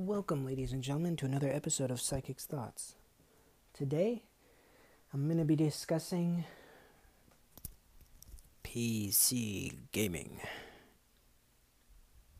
[0.00, 2.94] Welcome, ladies and gentlemen, to another episode of Psychic's Thoughts.
[3.74, 4.22] Today,
[5.12, 6.44] I'm going to be discussing
[8.62, 10.38] PC gaming.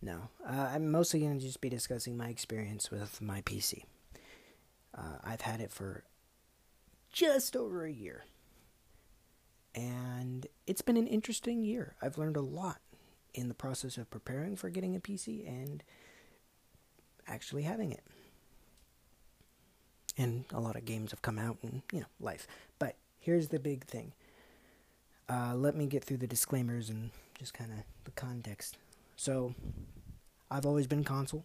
[0.00, 3.82] No, uh, I'm mostly going to just be discussing my experience with my PC.
[4.96, 6.04] Uh, I've had it for
[7.12, 8.24] just over a year.
[9.74, 11.96] And it's been an interesting year.
[12.00, 12.78] I've learned a lot
[13.34, 15.82] in the process of preparing for getting a PC and
[17.28, 18.02] actually having it.
[20.16, 22.46] And a lot of games have come out and, you know, life.
[22.78, 24.12] But here's the big thing.
[25.28, 28.78] Uh, let me get through the disclaimers and just kind of the context.
[29.16, 29.54] So,
[30.50, 31.44] I've always been console,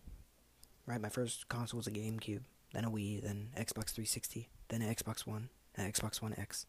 [0.87, 1.01] right?
[1.01, 2.41] My first console was a GameCube,
[2.73, 6.65] then a Wii, then Xbox 360, then an Xbox One, an Xbox One X,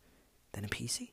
[0.52, 1.12] then a PC.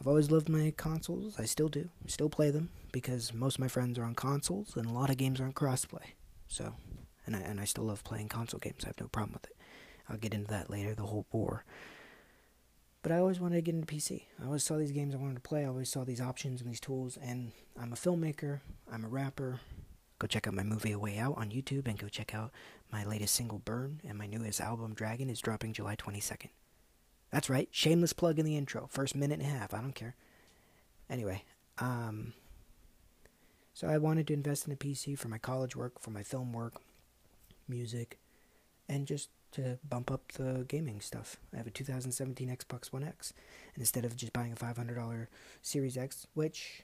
[0.00, 1.34] I've always loved my consoles.
[1.38, 1.88] I still do.
[2.04, 5.10] I still play them because most of my friends are on consoles and a lot
[5.10, 6.12] of games are on crossplay.
[6.48, 6.74] So,
[7.26, 8.84] and I and I still love playing console games.
[8.84, 9.56] I have no problem with it.
[10.08, 11.64] I'll get into that later, the whole war.
[13.02, 14.22] But I always wanted to get into PC.
[14.42, 15.64] I always saw these games I wanted to play.
[15.64, 17.16] I always saw these options and these tools.
[17.22, 18.60] And I'm a filmmaker.
[18.90, 19.60] I'm a rapper.
[20.18, 22.50] Go check out my movie A Way Out on YouTube and go check out
[22.90, 26.48] my latest single Burn and my newest album Dragon is dropping July 22nd.
[27.30, 28.88] That's right, shameless plug in the intro.
[28.90, 30.16] First minute and a half, I don't care.
[31.08, 31.44] Anyway,
[31.78, 32.32] um
[33.78, 36.52] so I wanted to invest in a PC for my college work, for my film
[36.52, 36.80] work,
[37.68, 38.18] music,
[38.88, 41.36] and just to bump up the gaming stuff.
[41.54, 43.32] I have a 2017 Xbox One X,
[43.76, 45.28] and instead of just buying a $500
[45.62, 46.82] Series X, which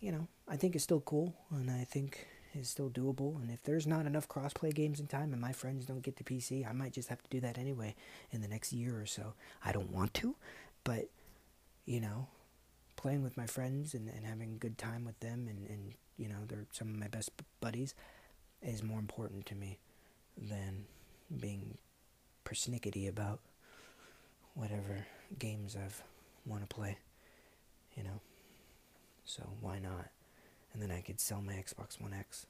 [0.00, 3.40] you know, I think is still cool and I think is still doable.
[3.40, 6.24] And if there's not enough crossplay games in time and my friends don't get the
[6.24, 7.94] PC, I might just have to do that anyway
[8.32, 9.34] in the next year or so.
[9.64, 10.34] I don't want to,
[10.82, 11.08] but
[11.86, 12.26] you know,
[12.98, 16.28] playing with my friends and, and having a good time with them and, and you
[16.28, 17.94] know they're some of my best buddies
[18.60, 19.78] is more important to me
[20.36, 20.84] than
[21.40, 21.78] being
[22.44, 23.38] persnickety about
[24.54, 25.06] whatever
[25.38, 26.02] games I've
[26.44, 26.98] want to play,
[27.94, 28.20] you know.
[29.24, 30.08] So why not?
[30.72, 32.46] And then I could sell my Xbox One X.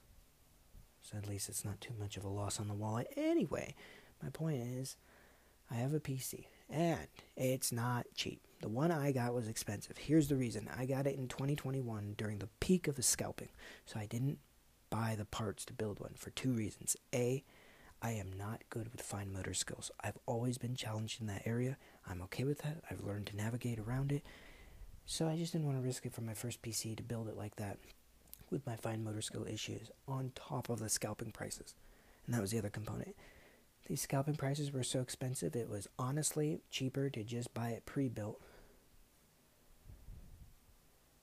[1.01, 3.11] So at least it's not too much of a loss on the wallet.
[3.15, 3.75] Anyway,
[4.23, 4.95] my point is
[5.69, 8.41] I have a PC and it's not cheap.
[8.61, 9.97] The one I got was expensive.
[9.97, 13.49] Here's the reason I got it in 2021 during the peak of the scalping.
[13.85, 14.39] So I didn't
[14.89, 16.97] buy the parts to build one for two reasons.
[17.13, 17.43] A,
[18.01, 19.91] I am not good with fine motor skills.
[20.03, 21.77] I've always been challenged in that area.
[22.07, 22.83] I'm okay with that.
[22.89, 24.23] I've learned to navigate around it.
[25.05, 27.37] So I just didn't want to risk it for my first PC to build it
[27.37, 27.77] like that
[28.51, 31.75] with my fine motor skill issues on top of the scalping prices.
[32.25, 33.15] And that was the other component.
[33.87, 38.07] These scalping prices were so expensive, it was honestly cheaper to just buy it pre
[38.07, 38.39] built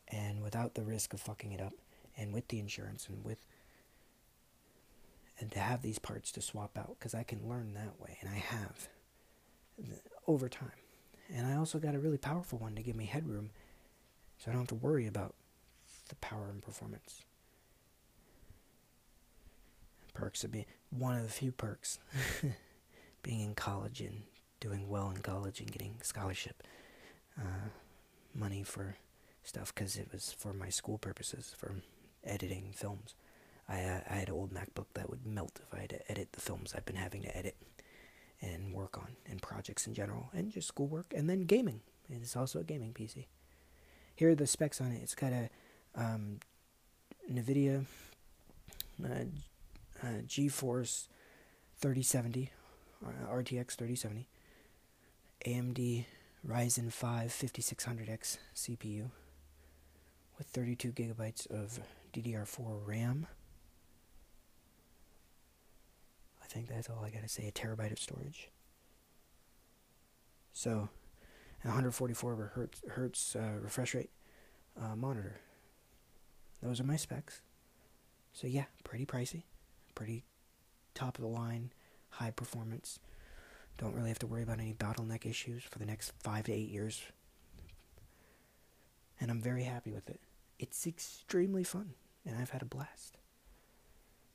[0.09, 1.73] and without the risk of fucking it up
[2.17, 3.45] and with the insurance and with
[5.39, 8.31] and to have these parts to swap out because I can learn that way and
[8.31, 8.89] I have
[10.27, 10.71] over time.
[11.35, 13.51] And I also got a really powerful one to give me headroom
[14.39, 15.35] so I don't have to worry about
[16.09, 17.23] the power and performance.
[20.15, 21.99] Perks of being one of the few perks
[23.23, 24.23] being in college and
[24.61, 26.63] doing well in college and getting scholarship
[27.39, 27.69] uh,
[28.35, 28.97] money for
[29.47, 31.77] stuff because it was for my school purposes for
[32.25, 33.15] editing films.
[33.69, 36.33] I uh, I had an old MacBook that would melt if I had to edit
[36.33, 37.57] the films I've been having to edit
[38.43, 41.81] and work on and projects in general and just schoolwork and then gaming.
[42.09, 43.27] It's also a gaming PC.
[44.15, 45.01] Here are the specs on it.
[45.03, 45.51] It's got a
[45.95, 46.39] um,
[47.31, 47.87] NVIDIA
[49.05, 49.09] uh,
[50.03, 51.09] uh, GeForce
[51.79, 52.51] 3070,
[53.05, 54.29] uh, RTX 3070,
[55.47, 56.05] AMD
[56.47, 59.11] Ryzen 5 5600X CPU
[60.39, 61.81] with 32 gigabytes of
[62.13, 63.27] DDR4 RAM.
[66.43, 67.49] I think that's all I gotta say.
[67.49, 68.51] A terabyte of storage.
[70.53, 70.89] So,
[71.63, 74.11] 144 hertz, hertz uh, refresh rate
[74.81, 75.41] uh, monitor.
[76.63, 77.41] Those are my specs.
[78.33, 79.45] So yeah, pretty pricey,
[79.95, 80.25] pretty
[80.95, 81.73] top of the line,
[82.11, 82.99] high performance.
[83.79, 86.69] Don't really have to worry about any bottleneck issues for the next five to eight
[86.69, 87.03] years.
[89.21, 90.21] And I'm very happy with it.
[90.59, 93.19] It's extremely fun, and I've had a blast.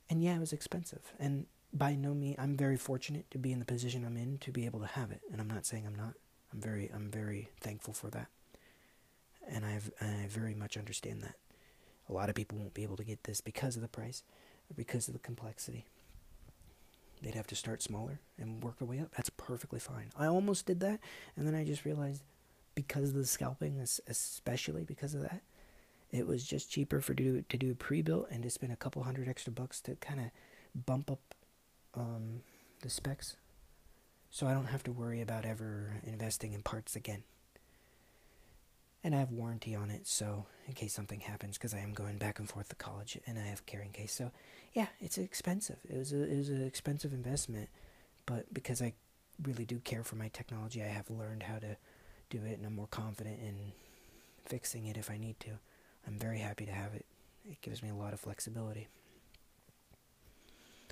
[0.08, 1.12] And yeah, it was expensive.
[1.18, 4.50] And by no means, I'm very fortunate to be in the position I'm in to
[4.50, 5.22] be able to have it.
[5.30, 6.14] And I'm not saying I'm not.
[6.52, 8.26] I'm very, I'm very thankful for that.
[9.48, 11.36] And I've, I very much understand that.
[12.08, 14.22] A lot of people won't be able to get this because of the price
[14.70, 15.86] or because of the complexity.
[17.22, 19.12] They'd have to start smaller and work their way up.
[19.16, 20.10] That's perfectly fine.
[20.16, 21.00] I almost did that,
[21.36, 22.22] and then I just realized
[22.74, 25.42] because of the scalping, especially because of that,
[26.10, 29.28] it was just cheaper for do to do pre-built and to spend a couple hundred
[29.28, 30.26] extra bucks to kind of
[30.86, 31.34] bump up
[31.94, 32.40] um,
[32.82, 33.36] the specs
[34.32, 37.22] so I don't have to worry about ever investing in parts again.
[39.04, 42.16] And I have warranty on it, so in case something happens, because I am going
[42.16, 44.12] back and forth to college, and I have carrying case.
[44.12, 44.30] So,
[44.72, 45.76] yeah, it's expensive.
[45.86, 47.68] It was a, it was an expensive investment,
[48.24, 48.94] but because I
[49.42, 51.76] really do care for my technology, I have learned how to
[52.32, 53.72] do it, and I'm more confident in
[54.44, 55.50] fixing it if I need to.
[56.06, 57.06] I'm very happy to have it.
[57.48, 58.88] It gives me a lot of flexibility.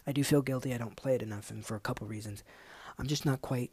[0.06, 2.42] I do feel guilty I don't play it enough, and for a couple reasons.
[2.98, 3.70] I'm just not quite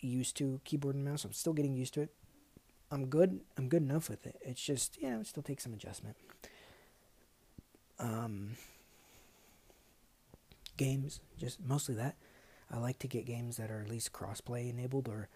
[0.00, 1.24] used to keyboard and mouse.
[1.24, 2.10] I'm still getting used to it.
[2.90, 3.40] I'm good.
[3.58, 4.36] I'm good enough with it.
[4.42, 6.16] It's just, you know, it still takes some adjustment.
[7.98, 8.56] Um,
[10.76, 12.16] games, just mostly that.
[12.70, 15.28] I like to get games that are at least crossplay enabled or,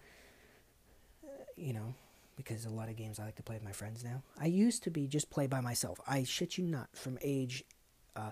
[1.59, 1.93] you know,
[2.35, 4.23] because a lot of games I like to play with my friends now.
[4.39, 5.99] I used to be just play by myself.
[6.07, 7.63] I shit you not, from age
[8.15, 8.31] uh,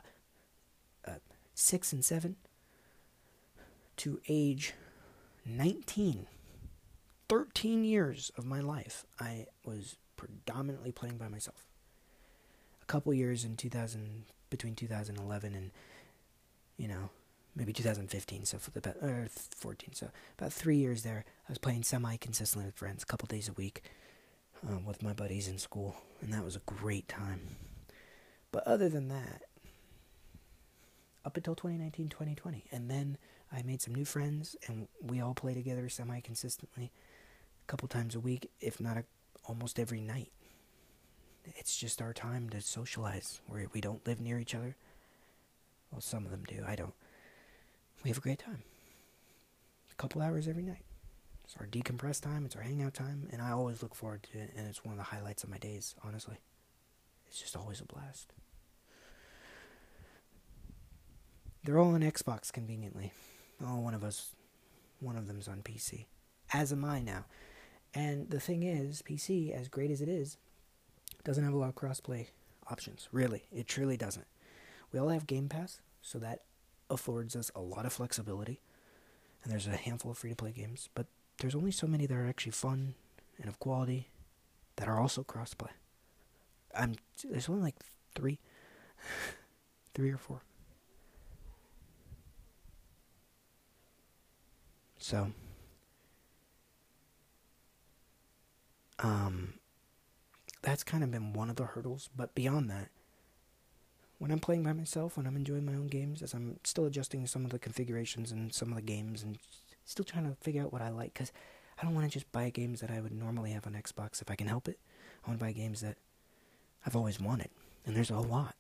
[1.06, 1.12] uh,
[1.54, 2.36] six and seven
[3.98, 4.74] to age
[5.46, 6.28] 19,
[7.30, 11.66] 13 years of my life, I was predominantly playing by myself.
[12.82, 15.72] A couple years in 2000, between 2011 and,
[16.78, 17.10] you know,
[17.58, 21.58] maybe 2015, so for the about, or 14, so about three years there, I was
[21.58, 23.82] playing semi consistently with friends, a couple days a week,
[24.68, 27.58] um, with my buddies in school, and that was a great time.
[28.52, 29.42] But other than that,
[31.26, 33.18] up until 2019, 2020, and then
[33.52, 36.92] I made some new friends, and we all play together semi consistently,
[37.64, 39.04] a couple times a week, if not a,
[39.46, 40.32] almost every night.
[41.56, 43.42] It's just our time to socialize.
[43.48, 44.76] Where we don't live near each other.
[45.92, 46.64] Well, some of them do.
[46.68, 46.94] I don't.
[48.08, 48.64] We have a great time.
[49.92, 50.86] A couple hours every night.
[51.44, 52.46] It's our decompress time.
[52.46, 54.54] It's our hangout time, and I always look forward to it.
[54.56, 55.94] And it's one of the highlights of my days.
[56.06, 56.38] Honestly,
[57.28, 58.32] it's just always a blast.
[61.66, 63.12] They're all on Xbox conveniently.
[63.62, 64.38] Oh, one of us,
[65.02, 66.06] one of them's on PC.
[66.54, 67.26] As am I now.
[67.94, 70.38] And the thing is, PC, as great as it is,
[71.26, 72.28] doesn't have a lot of crossplay
[72.72, 73.10] options.
[73.12, 74.28] Really, it truly doesn't.
[74.94, 76.44] We all have Game Pass, so that
[76.90, 78.62] affords us a lot of flexibility.
[79.44, 81.08] And there's a handful of free to play games, but
[81.40, 82.96] there's only so many that are actually fun
[83.40, 84.10] and of quality
[84.78, 85.70] that are also crossplay.
[86.76, 87.76] I'm there's only like
[88.16, 88.40] three,
[89.94, 90.42] three or four.
[94.98, 95.32] So,
[99.00, 99.54] um,
[100.62, 102.10] that's kind of been one of the hurdles.
[102.16, 102.90] But beyond that,
[104.20, 107.28] when I'm playing by myself, when I'm enjoying my own games, as I'm still adjusting
[107.28, 109.38] some of the configurations and some of the games and
[109.86, 111.32] still trying to figure out what I like, because
[111.80, 114.32] I don't want to just buy games that I would normally have on Xbox if
[114.32, 114.80] I can help it.
[115.24, 115.98] I want to buy games that
[116.86, 117.50] I've always wanted,
[117.86, 118.56] and there's a lot.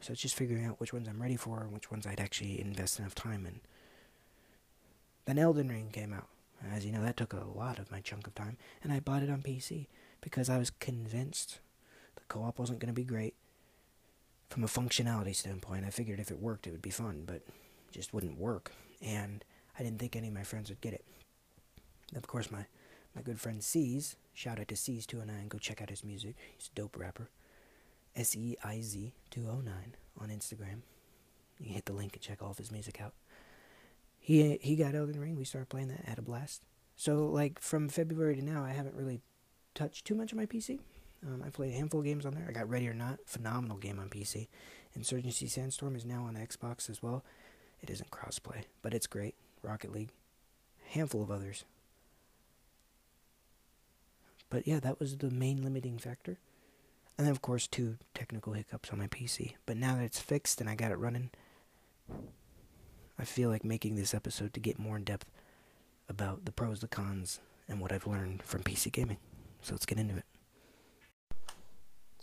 [0.00, 2.60] So it's just figuring out which ones I'm ready for and which ones I'd actually
[2.60, 3.60] invest enough time in.
[5.24, 6.28] Then Elden Ring came out.
[6.72, 9.22] As you know, that took a lot of my chunk of time, and I bought
[9.22, 9.86] it on PC
[10.20, 11.60] because I was convinced
[12.16, 13.34] the co op wasn't going to be great.
[14.50, 17.42] From a functionality standpoint, I figured if it worked, it would be fun, but
[17.90, 19.44] just wouldn't work, and
[19.78, 21.04] I didn't think any of my friends would get it.
[22.14, 22.66] Of course, my,
[23.16, 26.36] my good friend Seiz, shout out to Seiz209, go check out his music.
[26.56, 27.30] He's a dope rapper.
[28.14, 30.82] S E I Z 209 on Instagram.
[31.58, 33.14] You can hit the link and check all of his music out
[34.24, 35.36] he he got Elden Ring.
[35.36, 36.06] We started playing that.
[36.06, 36.62] Had a blast.
[36.96, 39.20] So like from February to now, I haven't really
[39.74, 40.80] touched too much of my PC.
[41.26, 42.46] Um, I played a handful of games on there.
[42.48, 44.48] I got Ready or Not, phenomenal game on PC.
[44.94, 47.24] Insurgency Sandstorm is now on Xbox as well.
[47.80, 49.34] It isn't crossplay, but it's great.
[49.62, 50.10] Rocket League,
[50.90, 51.64] handful of others.
[54.50, 56.38] But yeah, that was the main limiting factor.
[57.16, 59.54] And then of course two technical hiccups on my PC.
[59.66, 61.30] But now that it's fixed and I got it running,
[63.18, 65.30] I feel like making this episode to get more in depth
[66.08, 69.18] about the pros, the cons, and what I've learned from PC gaming.
[69.62, 70.24] So let's get into it.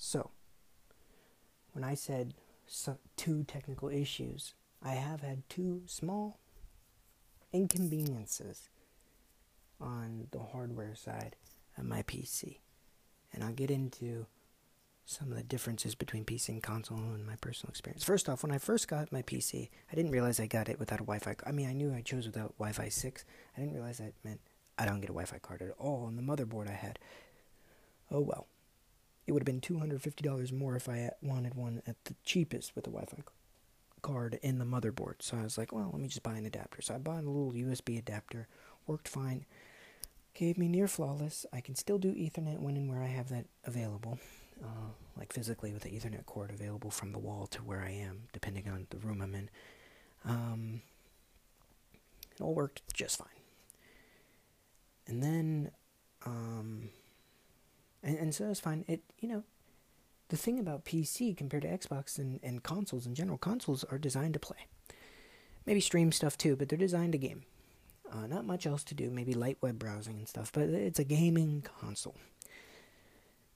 [0.03, 0.31] So,
[1.73, 2.33] when I said
[3.17, 6.39] two technical issues, I have had two small
[7.53, 8.67] inconveniences
[9.79, 11.35] on the hardware side
[11.77, 12.57] of my PC.
[13.31, 14.25] And I'll get into
[15.05, 18.03] some of the differences between PC and console and my personal experience.
[18.03, 20.99] First off, when I first got my PC, I didn't realize I got it without
[20.99, 21.35] a Wi-Fi.
[21.45, 23.25] I mean, I knew I chose without Wi-Fi 6.
[23.55, 24.41] I didn't realize that meant
[24.79, 26.97] I don't get a Wi-Fi card at all on the motherboard I had.
[28.09, 28.47] Oh well.
[29.31, 32.89] It would have been $250 more if I wanted one at the cheapest with a
[32.89, 33.23] Wi-Fi
[34.01, 35.21] card in the motherboard.
[35.21, 36.81] So I was like, well, let me just buy an adapter.
[36.81, 38.49] So I bought a little USB adapter.
[38.87, 39.45] Worked fine.
[40.33, 41.45] Gave me near flawless.
[41.53, 44.19] I can still do Ethernet when and where I have that available
[44.61, 48.23] uh, like physically with the Ethernet cord available from the wall to where I am,
[48.33, 49.49] depending on the room I'm in.
[50.25, 50.81] Um,
[52.35, 53.27] it all worked just fine.
[55.07, 55.71] And then,
[56.25, 56.89] um,
[58.03, 58.85] and, and so that's fine.
[58.87, 59.43] It, you know,
[60.29, 64.33] the thing about PC compared to Xbox and, and consoles in general, consoles are designed
[64.33, 64.67] to play.
[65.65, 67.43] Maybe stream stuff too, but they're designed to game.
[68.11, 71.03] Uh, not much else to do, maybe light web browsing and stuff, but it's a
[71.03, 72.15] gaming console.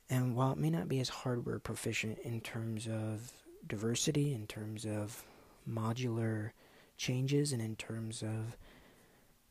[0.09, 3.33] And while it may not be as hardware proficient in terms of
[3.67, 5.23] diversity, in terms of
[5.69, 6.51] modular
[6.97, 8.55] changes, and in terms of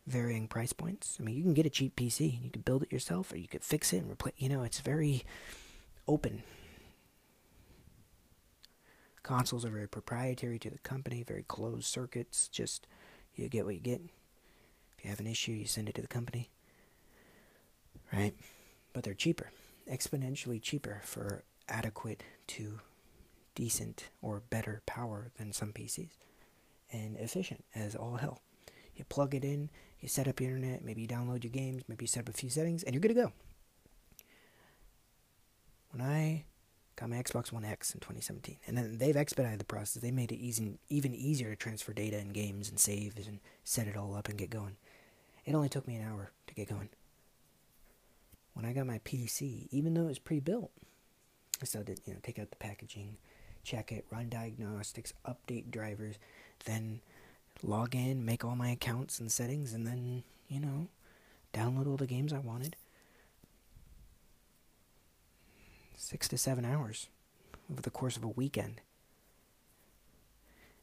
[0.07, 2.93] varying price points, I mean, you can get a cheap PC, you can build it
[2.93, 4.35] yourself, or you could fix it and replace.
[4.37, 5.25] You know, it's very
[6.07, 6.43] open.
[9.23, 12.49] Consoles are very proprietary to the company, very closed circuits.
[12.49, 12.87] Just
[13.35, 14.03] you get what you get.
[14.99, 16.51] If you have an issue, you send it to the company.
[18.13, 18.35] Right?
[18.93, 19.51] But they're cheaper
[19.91, 22.81] exponentially cheaper for adequate to
[23.55, 26.17] decent or better power than some PCs
[26.93, 28.41] and efficient as all hell.
[28.95, 29.71] You plug it in,
[30.05, 32.37] you set up your internet, maybe you download your games, maybe you set up a
[32.37, 33.33] few settings, and you're good to go.
[35.91, 36.45] When I
[36.97, 40.33] got my Xbox One X in 2017, and then they've expedited the process, they made
[40.33, 44.15] it easy, even easier to transfer data and games and save and set it all
[44.15, 44.77] up and get going.
[45.45, 46.89] It only took me an hour to get going
[48.55, 50.71] when I got my PC, even though it was pre-built,
[51.61, 53.17] I still did, you know, take out the packaging,
[53.65, 56.17] check it, run diagnostics, update drivers,
[56.65, 57.01] then
[57.63, 60.89] log in, make all my accounts and settings, and then, you know,
[61.53, 62.77] download all the games I wanted.
[65.97, 67.09] Six to seven hours
[67.71, 68.81] over the course of a weekend.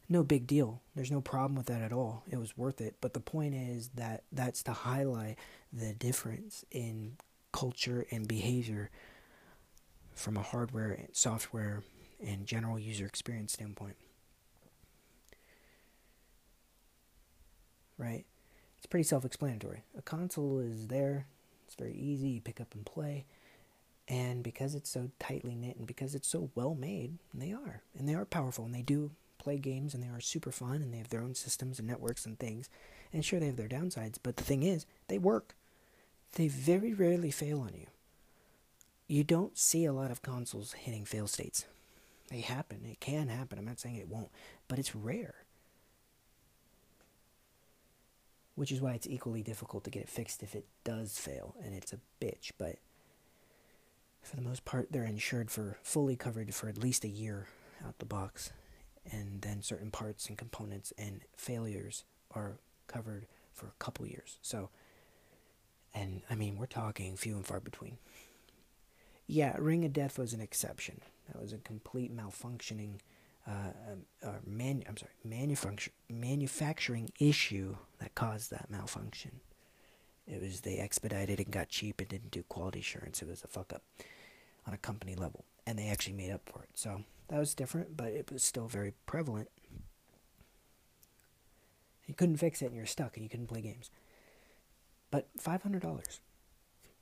[0.09, 0.81] No big deal.
[0.95, 2.23] There's no problem with that at all.
[2.29, 2.95] It was worth it.
[2.99, 5.37] But the point is that that's to highlight
[5.71, 7.17] the difference in
[7.53, 8.89] culture and behavior
[10.13, 11.83] from a hardware, software,
[12.25, 13.95] and general user experience standpoint.
[17.97, 18.25] Right?
[18.77, 19.83] It's pretty self explanatory.
[19.97, 21.27] A console is there,
[21.65, 23.25] it's very easy, you pick up and play.
[24.07, 27.81] And because it's so tightly knit and because it's so well made, they are.
[27.97, 30.93] And they are powerful and they do play games and they are super fun and
[30.93, 32.69] they have their own systems and networks and things.
[33.13, 35.55] And sure, they have their downsides, but the thing is, they work
[36.35, 37.87] they very rarely fail on you.
[39.07, 41.65] You don't see a lot of consoles hitting fail states.
[42.29, 42.85] They happen.
[42.85, 43.59] It can happen.
[43.59, 44.29] I'm not saying it won't,
[44.69, 45.40] but it's rare.
[48.55, 51.73] Which is why it's equally difficult to get it fixed if it does fail, and
[51.73, 52.51] it's a bitch.
[52.57, 52.75] But
[54.21, 57.47] for the most part, they're insured for fully covered for at least a year
[57.85, 58.51] out the box.
[59.09, 64.37] And then certain parts and components and failures are covered for a couple years.
[64.41, 64.69] So
[65.93, 67.97] and I mean, we're talking few and far between.
[69.27, 71.01] Yeah, Ring of Death was an exception.
[71.27, 72.99] That was a complete malfunctioning,
[73.47, 79.39] uh, uh, man, I'm sorry, manufacture, manufacturing issue that caused that malfunction.
[80.27, 83.21] It was they expedited and got cheap and didn't do quality assurance.
[83.21, 83.83] It was a fuck up
[84.67, 86.69] on a company level, and they actually made up for it.
[86.75, 89.49] So that was different, but it was still very prevalent.
[92.05, 93.89] You couldn't fix it, and you're stuck, and you couldn't play games.
[95.09, 96.19] But $500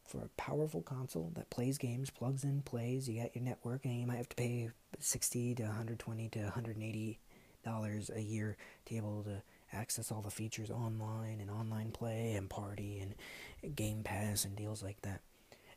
[0.10, 4.00] for a powerful console that plays games, plugs in, plays, you got your network, and
[4.00, 7.20] you might have to pay 60 to 120 to 180
[7.64, 9.42] dollars a year to be able to
[9.74, 14.82] access all the features online and online play and party and game pass and deals
[14.82, 15.22] like that.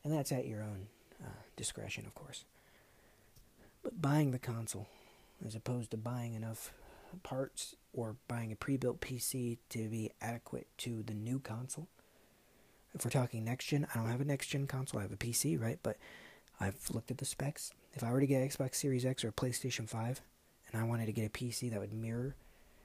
[0.05, 0.87] And that's at your own
[1.23, 2.45] uh, discretion of course.
[3.83, 4.89] But buying the console
[5.45, 6.73] as opposed to buying enough
[7.23, 11.89] parts or buying a pre-built pc to be adequate to the new console
[12.95, 15.01] if we're talking next gen, I don't have a next gen console.
[15.01, 15.79] I have a PC, right?
[15.83, 15.97] But
[16.61, 17.73] I've looked at the specs.
[17.95, 20.21] If I were to get Xbox Series X or PlayStation 5,
[20.71, 22.35] and I wanted to get a PC that would mirror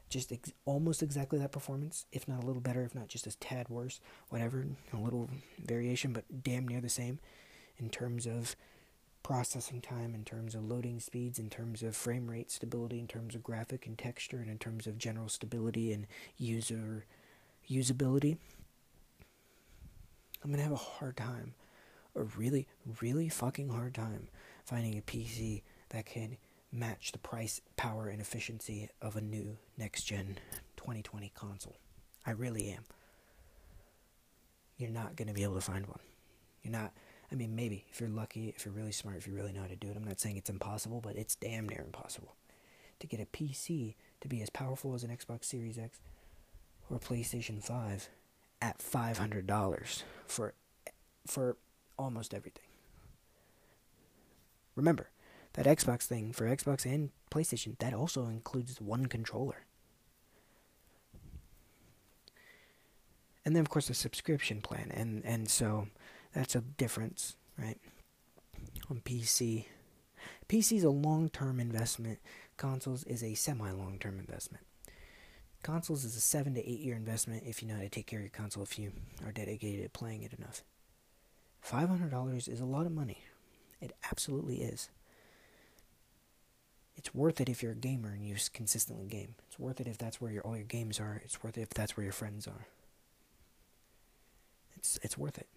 [0.09, 3.37] just ex- almost exactly that performance, if not a little better, if not just a
[3.37, 3.99] tad worse,
[4.29, 5.29] whatever, a little
[5.63, 7.19] variation, but damn near the same
[7.77, 8.55] in terms of
[9.23, 13.35] processing time, in terms of loading speeds, in terms of frame rate stability, in terms
[13.35, 17.05] of graphic and texture, and in terms of general stability and user
[17.69, 18.37] usability.
[20.43, 21.53] I'm gonna have a hard time,
[22.15, 22.67] a really,
[23.01, 24.27] really fucking hard time
[24.65, 26.37] finding a PC that can
[26.71, 30.37] match the price, power, and efficiency of a new next gen
[30.75, 31.77] 2020 console.
[32.25, 32.83] I really am.
[34.77, 35.99] You're not gonna be able to find one.
[36.63, 36.91] You're not.
[37.31, 39.67] I mean, maybe if you're lucky, if you're really smart, if you really know how
[39.67, 39.97] to do it.
[39.97, 42.35] I'm not saying it's impossible, but it's damn near impossible
[42.99, 45.99] to get a PC to be as powerful as an Xbox Series X
[46.89, 48.09] or a PlayStation 5
[48.61, 50.53] at $500 for
[51.25, 51.57] for
[51.97, 52.63] almost everything.
[54.75, 55.09] Remember,
[55.53, 59.65] that Xbox thing for Xbox and PlayStation, that also includes one controller.
[63.43, 65.87] And then of course the subscription plan and and so
[66.33, 67.77] that's a difference, right?
[68.89, 69.65] On PC
[70.49, 72.19] PC is a long-term investment.
[72.57, 74.65] Consoles is a semi-long-term investment.
[75.67, 78.19] Consoles is a seven to eight year investment if you know how to take care
[78.19, 78.93] of your console if you
[79.25, 80.63] are dedicated to playing it enough.
[81.69, 83.17] $500 is a lot of money.
[83.81, 84.89] It absolutely is.
[86.95, 89.35] It's worth it if you're a gamer and you consistently game.
[89.45, 91.21] It's worth it if that's where your all your games are.
[91.25, 92.67] It's worth it if that's where your friends are.
[94.77, 95.49] It's it's worth it.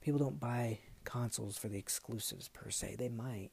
[0.00, 2.96] People don't buy consoles for the exclusives per se.
[2.98, 3.50] They might.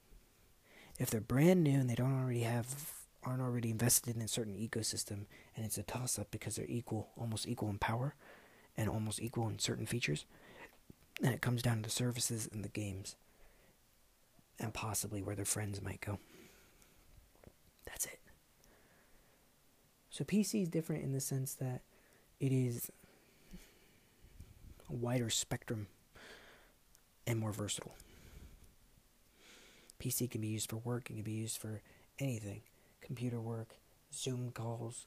[0.97, 4.55] If they're brand new and they don't already have aren't already invested in a certain
[4.55, 8.15] ecosystem and it's a toss up because they're equal almost equal in power
[8.77, 10.25] and almost equal in certain features,
[11.21, 13.15] then it comes down to the services and the games
[14.59, 16.19] and possibly where their friends might go.
[17.85, 18.19] That's it.
[20.09, 21.81] So PC is different in the sense that
[22.39, 22.91] it is
[24.89, 25.87] a wider spectrum
[27.25, 27.95] and more versatile.
[29.99, 31.81] PC can be used for work, it can be used for
[32.19, 32.61] anything
[33.05, 33.75] computer work,
[34.13, 35.05] Zoom calls.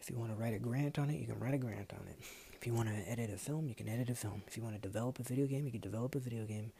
[0.00, 2.06] If you want to write a grant on it, you can write a grant on
[2.08, 2.18] it.
[2.52, 4.42] If you want to edit a film, you can edit a film.
[4.46, 6.72] If you want to develop a video game, you can develop a video game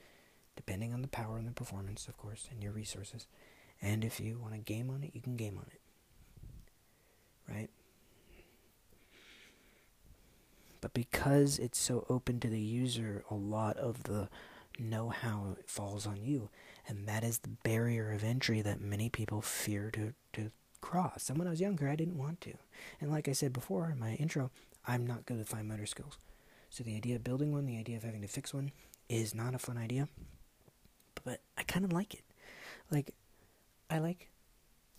[0.57, 3.27] depending on the power and the performance, of course, and your resources.
[3.81, 5.81] And if you want to game on it, you can game on it.
[7.53, 7.71] Right?
[10.81, 14.29] But because it's so open to the user, a lot of the
[14.79, 16.51] know how it falls on you.
[16.87, 20.51] And that is the barrier of entry that many people fear to, to
[20.81, 21.29] cross.
[21.29, 22.55] And when I was younger, I didn't want to.
[23.01, 24.51] And like I said before in my intro,
[24.87, 26.19] I'm not good at fine motor skills.
[26.71, 28.73] So the idea of building one, the idea of having to fix one,
[29.09, 30.09] is not a fun idea
[31.25, 32.23] but I kind of like it.
[32.91, 33.15] Like,
[33.91, 34.31] I like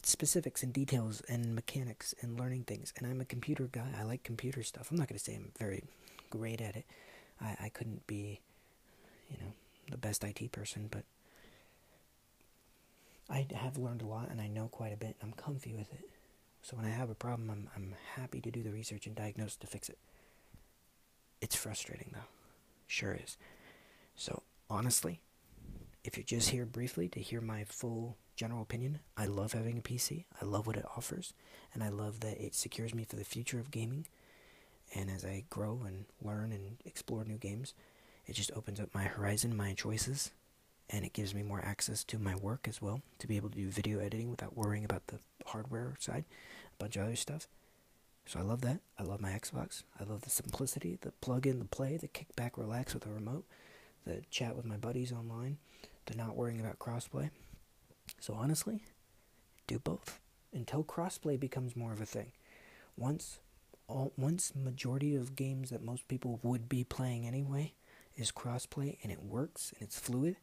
[0.04, 2.94] specifics and details and mechanics and learning things.
[2.98, 3.88] And I'm a computer guy.
[3.98, 4.92] I like computer stuff.
[4.92, 5.84] I'm not going to say I'm very
[6.30, 6.86] great at it.
[7.42, 8.42] I, I couldn't be,
[9.30, 9.54] you know,
[9.90, 11.04] the best IT person, but
[13.30, 15.16] I have learned a lot and I know quite a bit.
[15.22, 16.10] I'm comfy with it.
[16.62, 19.56] So when I have a problem, I'm, I'm happy to do the research and diagnose
[19.58, 19.98] to fix it.
[21.42, 22.28] It's frustrating though.
[22.88, 23.38] Sure is.
[24.16, 25.22] So honestly,
[26.04, 29.82] if you're just here briefly to hear my full general opinion, I love having a
[29.82, 30.26] PC.
[30.42, 31.34] I love what it offers,
[31.74, 34.08] and I love that it secures me for the future of gaming.
[34.94, 37.74] And as I grow and learn and explore new games,
[38.26, 40.32] it just opens up my horizon, my choices,
[40.90, 43.58] and it gives me more access to my work as well to be able to
[43.58, 46.26] do video editing without worrying about the hardware side,
[46.74, 47.48] a bunch of other stuff.
[48.26, 48.80] So I love that.
[48.98, 49.84] I love my Xbox.
[50.00, 53.12] I love the simplicity, the plug in, the play, the kick back, relax with a
[53.12, 53.46] remote,
[54.06, 55.58] the chat with my buddies online
[56.08, 57.30] to not worrying about crossplay.
[58.20, 58.82] So honestly,
[59.68, 60.20] do both
[60.54, 62.32] until crossplay becomes more of a thing.
[62.98, 63.40] Once
[63.88, 67.74] all once majority of games that most people would be playing anyway
[68.16, 70.38] is crossplay and it works and it's fluid,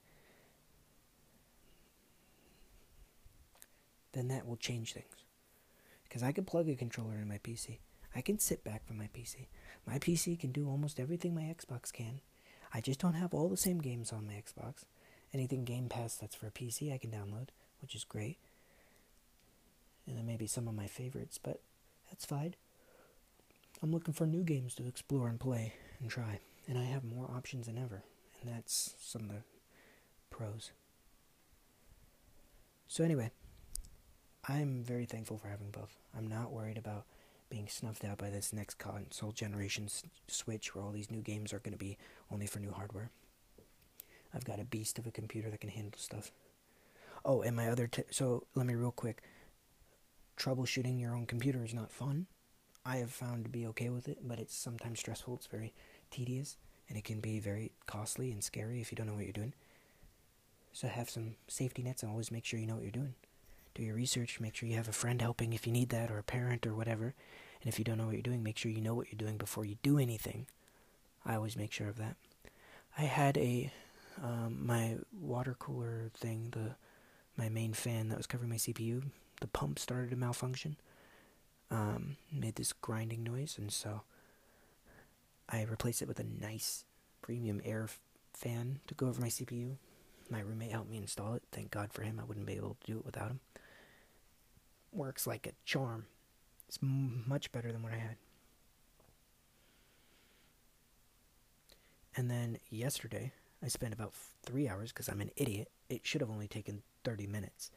[4.12, 5.24] then that will change things.
[6.04, 7.78] Because I can plug a controller in my PC.
[8.14, 9.46] I can sit back from my PC.
[9.86, 12.20] My PC can do almost everything my Xbox can.
[12.74, 14.84] I just don't have all the same games on my Xbox
[15.34, 17.48] anything Game Pass that's for a PC I can download,
[17.80, 18.38] which is great.
[20.06, 21.60] And then maybe some of my favorites, but
[22.10, 22.54] that's fine.
[23.82, 27.30] I'm looking for new games to explore and play and try, and I have more
[27.30, 28.04] options than ever,
[28.40, 29.42] and that's some of the
[30.30, 30.70] pros.
[32.88, 33.30] So, anyway,
[34.48, 35.98] I'm very thankful for having both.
[36.16, 37.06] I'm not worried about
[37.48, 39.86] being snuffed out by this next console generation
[40.26, 41.98] switch where all these new games are going to be
[42.30, 43.10] only for new hardware.
[44.34, 46.32] I've got a beast of a computer that can handle stuff.
[47.24, 49.22] Oh, and my other t- so let me real quick.
[50.38, 52.26] Troubleshooting your own computer is not fun.
[52.84, 55.36] I have found to be okay with it, but it's sometimes stressful.
[55.36, 55.72] It's very
[56.12, 56.56] tedious,
[56.88, 59.54] and it can be very costly and scary if you don't know what you're doing.
[60.72, 63.14] So have some safety nets and always make sure you know what you're doing.
[63.74, 64.40] Do your research.
[64.40, 66.74] Make sure you have a friend helping if you need that, or a parent, or
[66.74, 67.14] whatever.
[67.62, 69.36] And if you don't know what you're doing, make sure you know what you're doing
[69.36, 70.46] before you do anything.
[71.24, 72.16] I always make sure of that.
[72.98, 73.72] I had a
[74.22, 76.74] um, my water cooler thing, the
[77.36, 79.04] my main fan that was covering my CPU,
[79.40, 80.76] the pump started to malfunction.
[81.70, 84.02] Um, made this grinding noise, and so
[85.48, 86.84] I replaced it with a nice
[87.20, 87.88] premium air
[88.32, 89.76] fan to go over my CPU.
[90.30, 91.42] My roommate helped me install it.
[91.52, 92.18] Thank God for him.
[92.20, 93.40] I wouldn't be able to do it without him.
[94.92, 96.06] Works like a charm.
[96.68, 98.16] It's m- much better than what I had.
[102.16, 105.70] And then yesterday, I spent about three hours because I'm an idiot.
[105.88, 107.70] It should have only taken 30 minutes.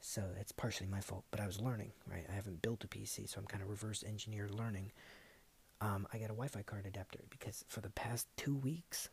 [0.00, 2.24] So it's partially my fault, but I was learning, right?
[2.30, 4.92] I haven't built a PC, so I'm kind of reverse engineer learning.
[5.80, 9.08] Um, I got a Wi-Fi card adapter because for the past two weeks,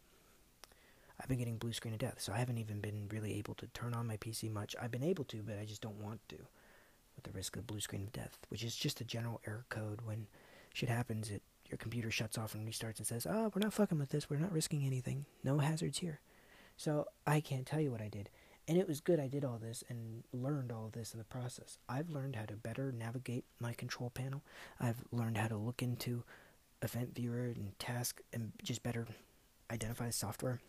[1.19, 2.19] I've been getting blue screen of death.
[2.19, 4.75] So I haven't even been really able to turn on my PC much.
[4.81, 6.37] I've been able to, but I just don't want to,
[7.15, 10.01] with the risk of blue screen of death, which is just a general error code
[10.03, 10.27] when
[10.73, 11.29] shit happens.
[11.29, 14.29] It your computer shuts off and restarts and says, "Oh, we're not fucking with this.
[14.29, 15.25] We're not risking anything.
[15.43, 16.19] No hazards here."
[16.77, 18.29] So I can't tell you what I did.
[18.67, 21.77] And it was good I did all this and learned all this in the process.
[21.87, 24.41] I've learned how to better navigate my control panel.
[24.79, 26.23] I've learned how to look into
[26.81, 29.07] event viewer and task and just better
[29.71, 30.59] identify the software.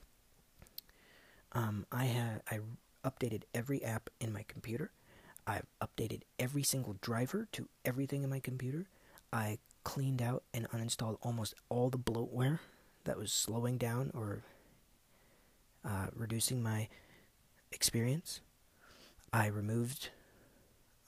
[1.53, 2.61] Um, I had I
[3.05, 4.91] updated every app in my computer.
[5.47, 8.87] I've updated every single driver to everything in my computer.
[9.33, 12.59] I cleaned out and uninstalled almost all the bloatware
[13.05, 14.43] that was slowing down or
[15.85, 16.89] uh, reducing my
[17.71, 18.41] experience.
[19.33, 20.11] I removed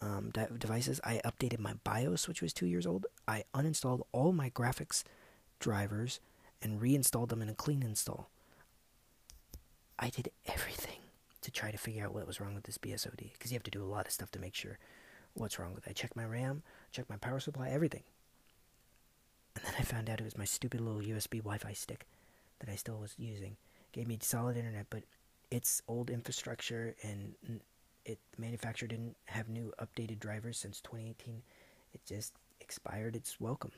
[0.01, 1.01] um, de- devices.
[1.05, 3.07] I updated my BIOS, which was two years old.
[3.27, 5.03] I uninstalled all my graphics
[5.59, 6.21] drivers
[6.63, 8.31] and reinstalled them in a clean install.
[9.99, 11.01] I did everything
[11.41, 13.71] to try to figure out what was wrong with this BSOD because you have to
[13.71, 14.79] do a lot of stuff to make sure
[15.35, 15.91] what's wrong with it.
[15.91, 18.03] I checked my RAM, checked my power supply, everything.
[19.57, 22.07] And then I found out it was my stupid little USB Wi Fi stick
[22.61, 23.57] that I still was using.
[23.93, 25.03] Gave me solid internet, but
[25.51, 27.35] it's old infrastructure and
[28.09, 31.43] it the manufacturer didn't have new updated drivers since 2018.
[31.93, 33.73] It just expired its welcome.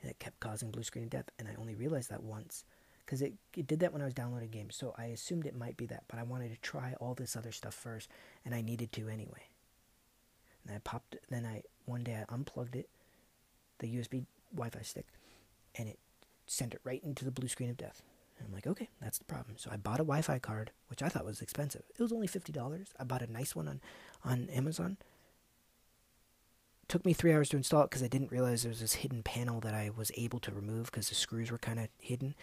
[0.00, 1.30] And it kept causing blue screen of death.
[1.38, 2.64] And I only realized that once
[3.04, 4.76] because it, it did that when I was downloading games.
[4.76, 7.52] So I assumed it might be that, but I wanted to try all this other
[7.52, 8.08] stuff first,
[8.44, 9.48] and I needed to anyway.
[10.64, 12.88] And I popped, then I one day I unplugged it,
[13.80, 14.24] the USB
[14.54, 15.06] Wi-Fi stick,
[15.74, 15.98] and it
[16.46, 18.02] sent it right into the blue screen of death.
[18.42, 19.56] And I'm like, okay, that's the problem.
[19.56, 21.82] So I bought a Wi-Fi card, which I thought was expensive.
[21.96, 22.88] It was only fifty dollars.
[22.98, 23.80] I bought a nice one on
[24.24, 24.96] on Amazon.
[26.88, 29.22] took me three hours to install it because I didn't realize there was this hidden
[29.22, 32.34] panel that I was able to remove because the screws were kind of hidden,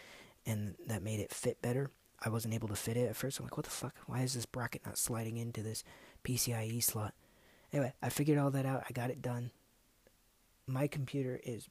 [0.45, 1.91] and that made it fit better.
[2.23, 3.39] I wasn't able to fit it at first.
[3.39, 3.95] I'm like, what the fuck?
[4.07, 5.83] Why is this bracket not sliding into this
[6.23, 7.13] PCIe slot?
[7.71, 8.83] Anyway, I figured all that out.
[8.89, 9.51] I got it done.
[10.67, 11.67] My computer is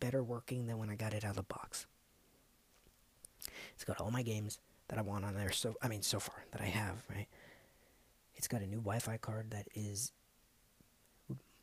[0.00, 1.86] better working than when I got it out of the box.
[3.74, 5.52] It's got all my games that I want on there.
[5.52, 7.26] So I mean, so far that I have, right?
[8.34, 10.12] It's got a new Wi-Fi card that is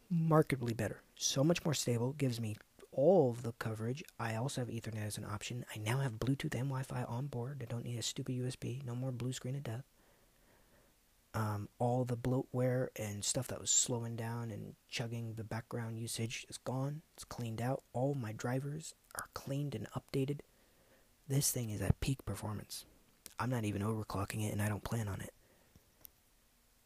[0.09, 2.13] markedly better, so much more stable.
[2.13, 2.55] Gives me
[2.91, 4.03] all of the coverage.
[4.19, 5.65] I also have Ethernet as an option.
[5.73, 7.59] I now have Bluetooth and Wi-Fi on board.
[7.61, 8.83] I don't need a stupid USB.
[8.85, 9.83] No more blue screen of death.
[11.35, 16.45] Um, all the bloatware and stuff that was slowing down and chugging the background usage
[16.49, 17.03] is gone.
[17.13, 17.83] It's cleaned out.
[17.93, 20.39] All my drivers are cleaned and updated.
[21.29, 22.85] This thing is at peak performance.
[23.39, 25.31] I'm not even overclocking it, and I don't plan on it.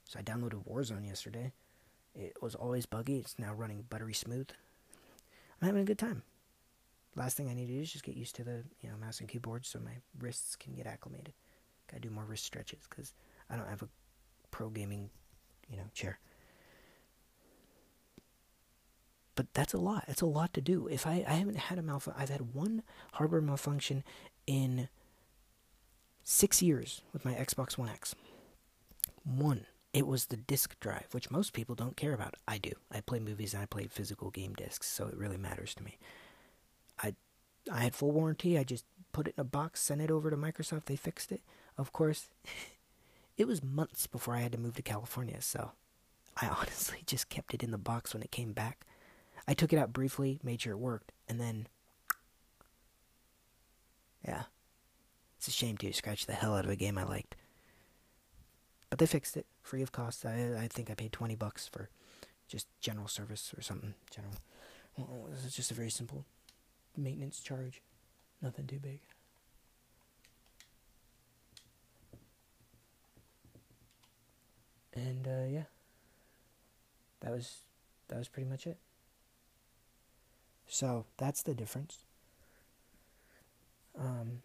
[0.03, 1.53] So I downloaded Warzone yesterday.
[2.13, 3.17] It was always buggy.
[3.17, 4.49] It's now running buttery smooth.
[5.61, 6.23] I'm having a good time.
[7.15, 9.19] Last thing I need to do is just get used to the you know mouse
[9.21, 11.33] and keyboard so my wrists can get acclimated.
[11.89, 13.13] Gotta do more wrist stretches because
[13.49, 13.87] I don't have a
[14.51, 15.09] pro gaming
[15.69, 16.19] you know chair.
[19.35, 20.05] But that's a lot.
[20.07, 20.87] It's a lot to do.
[20.87, 24.03] If I, I haven't had a malfunction, I've had one hardware malfunction
[24.47, 24.89] in
[26.23, 28.15] six years with my Xbox One X.
[29.23, 29.65] One.
[29.93, 32.33] It was the disk drive, which most people don't care about.
[32.47, 32.71] I do.
[32.91, 35.99] I play movies and I play physical game discs, so it really matters to me.
[37.01, 37.13] I
[37.71, 38.57] I had full warranty.
[38.57, 40.85] I just put it in a box, sent it over to Microsoft.
[40.85, 41.41] They fixed it.
[41.77, 42.29] Of course,
[43.37, 45.73] it was months before I had to move to California, so
[46.41, 48.87] I honestly just kept it in the box when it came back.
[49.47, 51.67] I took it out briefly, made sure it worked, and then
[54.25, 54.43] yeah.
[55.37, 57.35] It's a shame to scratch the hell out of a game I liked.
[58.89, 60.25] But they fixed it, free of cost.
[60.25, 61.89] I I think I paid twenty bucks for
[62.47, 63.93] just general service or something.
[64.09, 64.35] General.
[64.97, 66.25] Well, is just a very simple
[66.95, 67.81] maintenance charge.
[68.41, 68.99] Nothing too big.
[74.95, 75.63] And uh, yeah,
[77.21, 77.61] that was
[78.09, 78.77] that was pretty much it.
[80.67, 82.05] So that's the difference.
[83.99, 84.41] Um,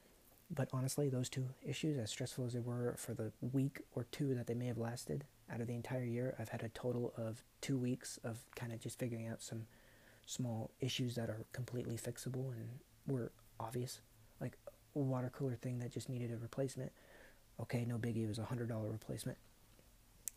[0.51, 4.35] but honestly, those two issues, as stressful as they were for the week or two
[4.35, 7.43] that they may have lasted out of the entire year, I've had a total of
[7.61, 9.67] two weeks of kind of just figuring out some
[10.27, 12.69] small issues that are completely fixable and
[13.07, 14.01] were obvious.
[14.41, 14.57] Like
[14.95, 16.93] a water cooler thing that just needed a replacement.
[17.61, 19.39] Okay, no biggie, it was a hundred dollar replacement.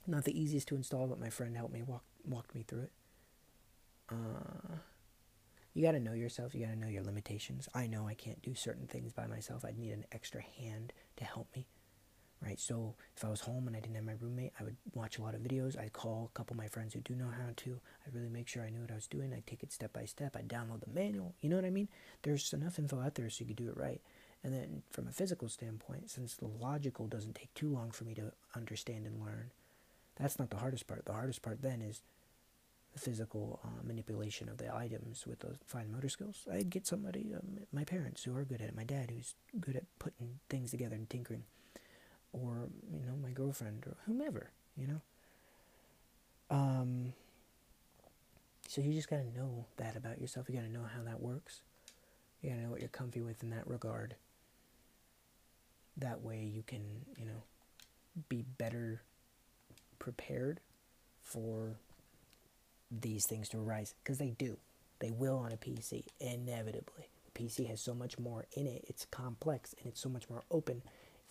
[0.07, 2.91] Not the easiest to install, but my friend helped me walk walked me through it.
[4.09, 4.75] Uh,
[5.73, 6.53] you got to know yourself.
[6.53, 7.69] You got to know your limitations.
[7.73, 9.63] I know I can't do certain things by myself.
[9.65, 11.67] I'd need an extra hand to help me.
[12.43, 12.59] right?
[12.59, 15.21] So if I was home and I didn't have my roommate, I would watch a
[15.21, 15.79] lot of videos.
[15.79, 17.79] I'd call a couple of my friends who do know how to.
[18.05, 19.33] I'd really make sure I knew what I was doing.
[19.33, 20.35] I'd take it step by step.
[20.35, 21.35] I'd download the manual.
[21.41, 21.87] You know what I mean?
[22.23, 24.01] There's enough info out there so you could do it right.
[24.43, 28.15] And then from a physical standpoint, since the logical doesn't take too long for me
[28.15, 29.51] to understand and learn,
[30.15, 31.05] that's not the hardest part.
[31.05, 32.01] The hardest part then is
[32.93, 36.45] the physical uh, manipulation of the items with those fine motor skills.
[36.51, 39.75] I'd get somebody, um, my parents who are good at it, my dad who's good
[39.75, 41.43] at putting things together and tinkering
[42.33, 45.01] or you know my girlfriend or whomever you know?
[46.49, 47.13] Um
[48.67, 50.47] so you just got to know that about yourself.
[50.47, 51.61] You got to know how that works.
[52.41, 54.15] You got to know what you're comfy with in that regard.
[55.97, 56.81] That way you can
[57.17, 57.43] you know
[58.29, 59.01] be better
[59.99, 60.61] prepared
[61.21, 61.75] for
[62.91, 64.57] these things to arise because they do
[64.99, 69.05] they will on a pc inevitably the pc has so much more in it it's
[69.05, 70.81] complex and it's so much more open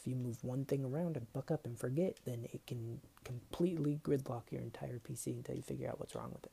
[0.01, 4.01] if you move one thing around and buck up and forget, then it can completely
[4.03, 6.53] gridlock your entire PC until you figure out what's wrong with it.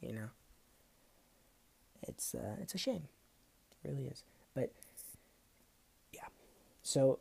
[0.00, 0.28] You know,
[2.02, 3.08] it's uh, it's a shame,
[3.84, 4.22] it really is.
[4.54, 4.72] But
[6.12, 6.26] yeah,
[6.84, 7.18] so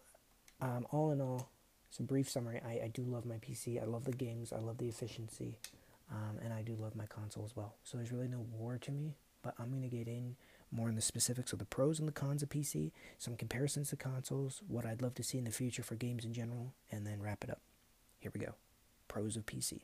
[0.62, 1.50] um, all in all,
[1.90, 2.62] some brief summary.
[2.64, 3.82] I, I do love my PC.
[3.82, 4.54] I love the games.
[4.54, 5.58] I love the efficiency,
[6.12, 7.76] um, and I do love my console as well.
[7.84, 9.16] So there's really no war to me.
[9.42, 10.36] But I'm gonna get in
[10.72, 13.96] more in the specifics of the pros and the cons of PC, some comparisons to
[13.96, 17.22] consoles, what I'd love to see in the future for games in general, and then
[17.22, 17.62] wrap it up.
[18.20, 18.54] Here we go.
[19.08, 19.82] Pros of PC.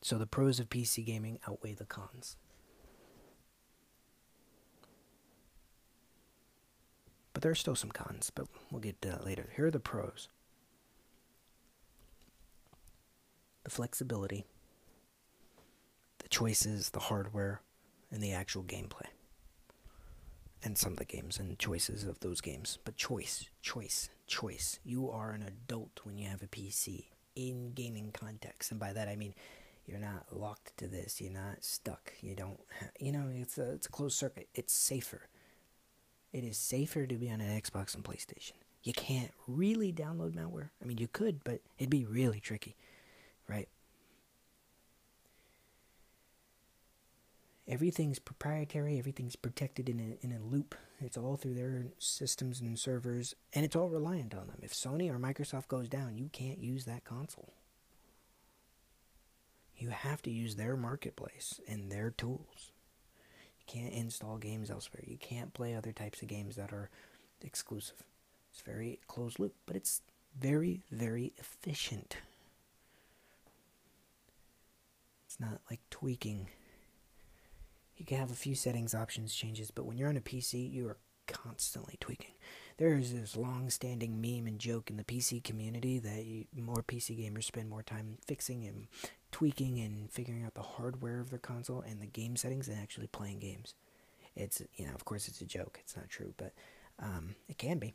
[0.00, 2.36] So the pros of PC gaming outweigh the cons.
[7.32, 9.50] But there are still some cons, but we'll get to that later.
[9.54, 10.28] Here are the pros
[13.64, 14.44] the flexibility,
[16.32, 17.60] choices, the hardware,
[18.10, 19.06] and the actual gameplay
[20.64, 22.78] and some of the games and choices of those games.
[22.84, 24.80] But choice, choice, choice.
[24.84, 27.04] You are an adult when you have a PC
[27.36, 29.34] in gaming context, and by that I mean
[29.86, 31.20] you're not locked to this.
[31.20, 32.12] You're not stuck.
[32.20, 32.60] You don't.
[32.98, 34.48] you know, it's a it's a closed circuit.
[34.54, 35.28] It's safer.
[36.32, 38.52] It is safer to be on an Xbox and PlayStation.
[38.82, 40.70] You can't really download malware.
[40.82, 42.74] I mean, you could, but it'd be really tricky,
[43.46, 43.68] right?
[47.68, 50.74] Everything's proprietary, everything's protected in a, in a loop.
[51.00, 54.58] It's all through their systems and servers, and it's all reliant on them.
[54.62, 57.52] If Sony or Microsoft goes down, you can't use that console.
[59.76, 62.70] You have to use their marketplace and their tools.
[63.58, 65.02] You can't install games elsewhere.
[65.06, 66.88] You can't play other types of games that are
[67.40, 68.04] exclusive.
[68.52, 70.02] It's very closed loop, but it's
[70.38, 72.16] very, very efficient.
[75.26, 76.48] It's not like tweaking
[78.02, 80.88] you can have a few settings, options, changes, but when you're on a PC, you
[80.88, 80.96] are
[81.28, 82.32] constantly tweaking.
[82.76, 86.82] There is this long standing meme and joke in the PC community that you, more
[86.82, 88.88] PC gamers spend more time fixing and
[89.30, 93.06] tweaking and figuring out the hardware of their console and the game settings than actually
[93.06, 93.76] playing games.
[94.34, 96.54] It's, you know, of course it's a joke, it's not true, but
[96.98, 97.94] um, it can be.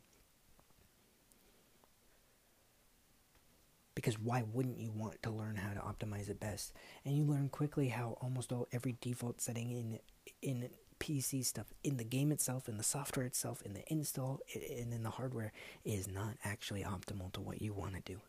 [3.97, 6.71] Because why wouldn't you want to learn how to optimize it best?
[7.03, 9.99] And you learn quickly how almost all every default setting in
[10.43, 14.93] in PC stuff, in the game itself, in the software itself, in the install, and
[14.93, 15.51] in the hardware
[15.83, 18.19] is not actually optimal to what you want to do.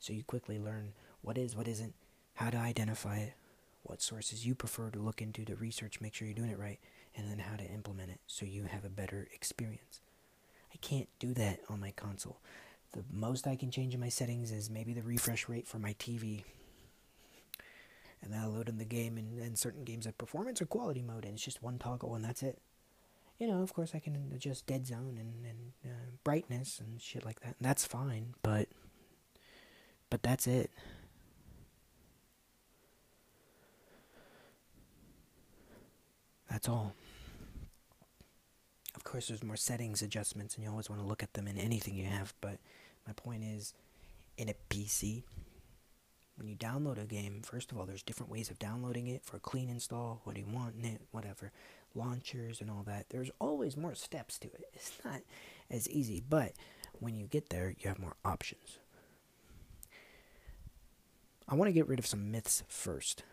[0.00, 1.94] So you quickly learn what is, what isn't,
[2.34, 3.34] how to identify it,
[3.84, 6.80] what sources you prefer to look into to research, make sure you're doing it right,
[7.14, 10.00] and then how to implement it so you have a better experience.
[10.74, 12.40] I can't do that on my console.
[12.92, 15.94] The most I can change in my settings is maybe the refresh rate for my
[15.94, 16.44] TV.
[18.22, 21.24] And that'll load in the game, and, and certain games have performance or quality mode,
[21.24, 22.60] and it's just one toggle, and that's it.
[23.38, 27.24] You know, of course, I can adjust dead zone and, and uh, brightness and shit
[27.24, 28.68] like that, and that's fine, but.
[30.10, 30.70] But that's it.
[36.50, 36.92] That's all.
[38.94, 41.56] Of course, there's more settings adjustments, and you always want to look at them in
[41.56, 42.58] anything you have, but
[43.06, 43.74] my point is,
[44.36, 45.22] in a PC,
[46.36, 49.36] when you download a game, first of all, there's different ways of downloading it for
[49.36, 51.52] a clean install, what do you want in it, whatever,
[51.94, 53.06] launchers and all that.
[53.10, 54.64] There's always more steps to it.
[54.74, 55.22] It's not
[55.70, 56.52] as easy, but
[56.98, 58.78] when you get there, you have more options.
[61.48, 63.24] I want to get rid of some myths first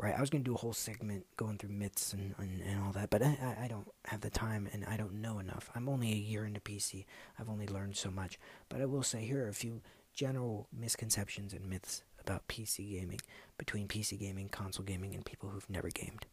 [0.00, 0.14] right?
[0.16, 2.92] I was going to do a whole segment going through myths and, and, and all
[2.92, 5.70] that, but I, I don't have the time and I don't know enough.
[5.74, 7.04] I'm only a year into PC.
[7.38, 8.38] I've only learned so much.
[8.68, 9.82] But I will say here are a few
[10.14, 13.20] general misconceptions and myths about PC gaming,
[13.56, 16.26] between PC gaming, console gaming, and people who've never gamed.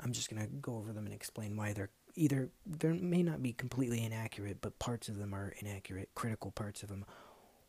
[0.00, 3.42] I'm just going to go over them and explain why they're either they may not
[3.42, 7.04] be completely inaccurate, but parts of them are inaccurate, critical parts of them,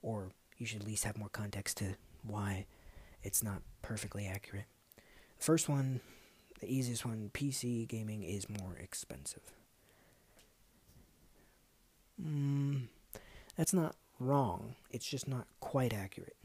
[0.02, 1.96] or you should at least have more context to
[2.28, 2.66] why
[3.24, 4.66] it's not perfectly accurate.
[5.38, 6.02] First one,
[6.60, 9.52] the easiest one, PC gaming is more expensive.
[12.22, 12.88] Mm,
[13.56, 14.76] that's not wrong.
[14.92, 16.38] It's just not quite accurate.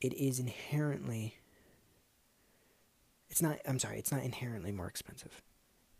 [0.00, 1.36] It is inherently.
[3.28, 3.58] It's not.
[3.66, 3.98] I'm sorry.
[3.98, 5.42] It's not inherently more expensive.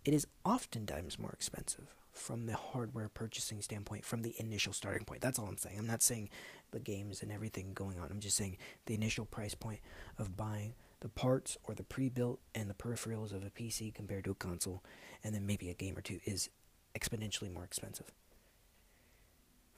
[0.04, 5.20] It is oftentimes more expensive from the hardware purchasing standpoint, from the initial starting point.
[5.20, 5.78] That's all I'm saying.
[5.78, 6.30] I'm not saying
[6.70, 8.08] the games and everything going on.
[8.10, 9.80] I'm just saying the initial price point
[10.18, 14.32] of buying the parts or the pre-built and the peripherals of a PC compared to
[14.32, 14.82] a console,
[15.22, 16.50] and then maybe a game or two is
[16.98, 18.12] exponentially more expensive.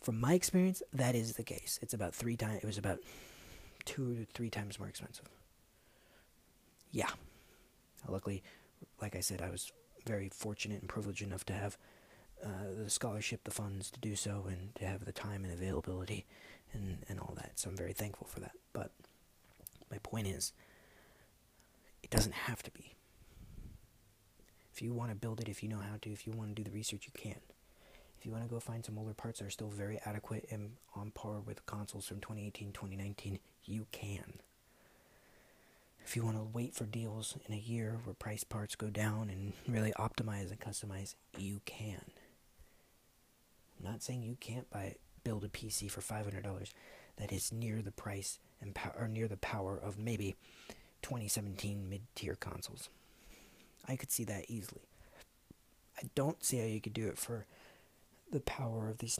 [0.00, 1.79] From my experience, that is the case.
[1.83, 2.61] It's about three times.
[2.62, 3.00] It was about
[3.85, 5.26] two to three times more expensive.
[6.90, 7.11] Yeah.
[8.09, 8.42] Luckily,
[9.00, 9.70] like I said, I was
[10.07, 11.76] very fortunate and privileged enough to have
[12.44, 16.26] uh, the scholarship, the funds to do so, and to have the time and availability
[16.72, 17.59] and, and all that.
[17.59, 18.53] So I'm very thankful for that.
[18.72, 18.90] But
[19.90, 20.53] my point is,
[22.03, 22.94] it doesn't have to be.
[24.72, 26.62] If you want to build it, if you know how to, if you want to
[26.62, 27.40] do the research, you can.
[28.18, 30.72] If you want to go find some older parts that are still very adequate and
[30.94, 34.40] on par with consoles from 2018, 2019, you can.
[36.05, 39.31] If you want to wait for deals in a year where price parts go down
[39.31, 42.03] and really optimize and customize, you can.
[43.80, 46.72] I'm not saying you can't buy build a PC for $500
[47.16, 50.36] that is near the price and or near the power of maybe
[51.02, 52.88] 2017 mid-tier consoles.
[53.88, 54.82] I could see that easily.
[55.98, 57.46] I don't see how you could do it for
[58.30, 59.18] the power of these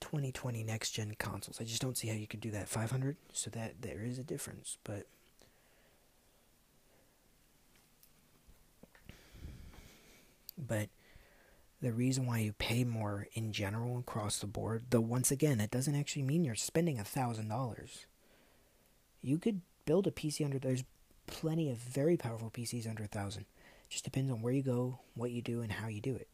[0.00, 1.60] 2020 next gen consoles.
[1.60, 4.24] I just don't see how you could do that 500 so that there is a
[4.24, 5.06] difference, but
[10.58, 10.88] but
[11.80, 15.70] the reason why you pay more in general across the board, though once again, it
[15.70, 18.06] doesn't actually mean you're spending a thousand dollars.
[19.22, 20.84] You could build a PC under there's
[21.26, 23.46] plenty of very powerful PCs under a thousand.
[23.88, 26.28] Just depends on where you go, what you do, and how you do it.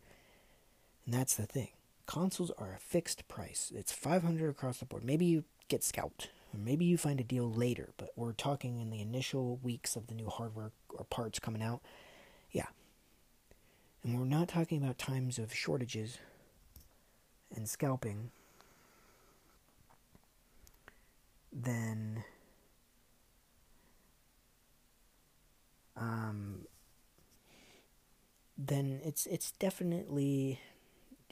[1.04, 1.68] And that's the thing
[2.06, 3.72] consoles are a fixed price.
[3.74, 5.04] It's 500 across the board.
[5.04, 8.90] Maybe you get scalped, or maybe you find a deal later, but we're talking in
[8.90, 11.80] the initial weeks of the new hardware or parts coming out.
[12.50, 12.66] Yeah.
[14.04, 16.18] And we're not talking about times of shortages
[17.54, 18.30] and scalping.
[21.52, 22.24] Then
[25.96, 26.66] um
[28.56, 30.60] then it's it's definitely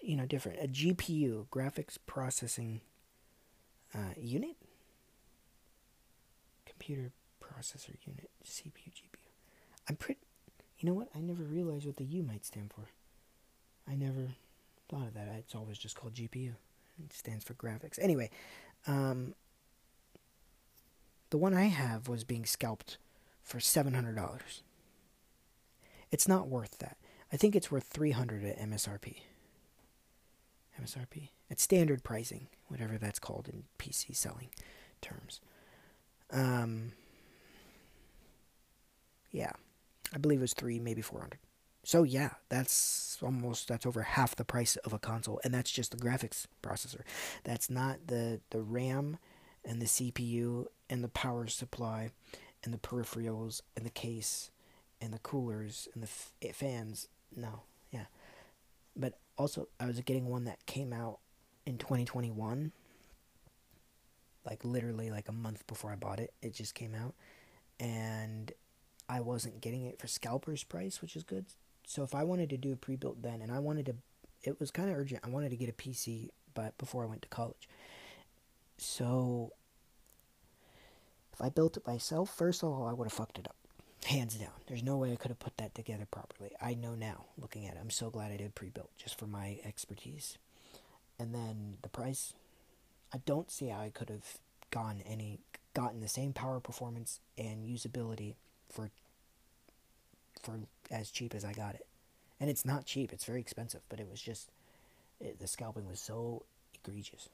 [0.03, 2.81] you know different a GPU graphics processing
[3.95, 4.57] uh, unit
[6.67, 9.31] computer processor unit CPU GPU
[9.89, 10.21] I'm pretty
[10.81, 11.09] you know what?
[11.15, 12.89] I never realized what the U might stand for.
[13.89, 14.35] I never
[14.89, 15.29] thought of that.
[15.39, 16.55] It's always just called GPU
[17.05, 17.99] it stands for graphics.
[18.01, 18.31] Anyway
[18.87, 19.35] um,
[21.31, 22.99] the one I have was being scalped
[23.43, 24.41] for $700
[26.11, 26.97] it's not worth that.
[27.33, 29.17] I think it's worth 300 at MSRP
[30.81, 31.29] MSRP.
[31.51, 34.49] At standard pricing, whatever that's called in PC selling
[35.03, 35.41] terms.
[36.31, 36.93] Um,
[39.31, 39.53] yeah,
[40.15, 41.39] I believe it was three, maybe four hundred.
[41.83, 45.93] So yeah, that's almost that's over half the price of a console, and that's just
[45.93, 47.03] the graphics processor.
[47.45, 49.19] That's not the the RAM
[49.65, 52.11] and the CPU and the power supply
[52.65, 54.51] and the peripherals and the case
[55.01, 57.09] and the coolers and the f- eh, fans.
[57.35, 58.07] No, yeah,
[58.97, 61.21] but also I was getting one that came out
[61.67, 62.73] in 2021
[64.45, 67.15] like literally like a month before I bought it it just came out
[67.79, 68.51] and
[69.11, 71.47] I wasn't getting it for scalper's price which is good
[71.87, 73.95] so if I wanted to do a pre-built then and I wanted to
[74.43, 77.23] it was kind of urgent I wanted to get a PC but before I went
[77.23, 77.69] to college
[78.79, 79.53] so
[81.33, 83.57] if I built it myself first of all I would have fucked it up
[84.07, 84.51] Hands down.
[84.67, 86.53] There's no way I could have put that together properly.
[86.61, 87.81] I know now, looking at it.
[87.81, 90.39] I'm so glad I did pre built just for my expertise.
[91.19, 92.33] And then the price,
[93.13, 94.39] I don't see how I could have
[94.71, 95.41] gone any
[95.75, 98.35] gotten the same power performance and usability
[98.71, 98.91] for
[100.43, 100.59] for
[100.91, 101.87] as cheap as I got it.
[102.39, 104.51] And it's not cheap, it's very expensive, but it was just
[105.21, 107.29] it, the scalping was so egregious.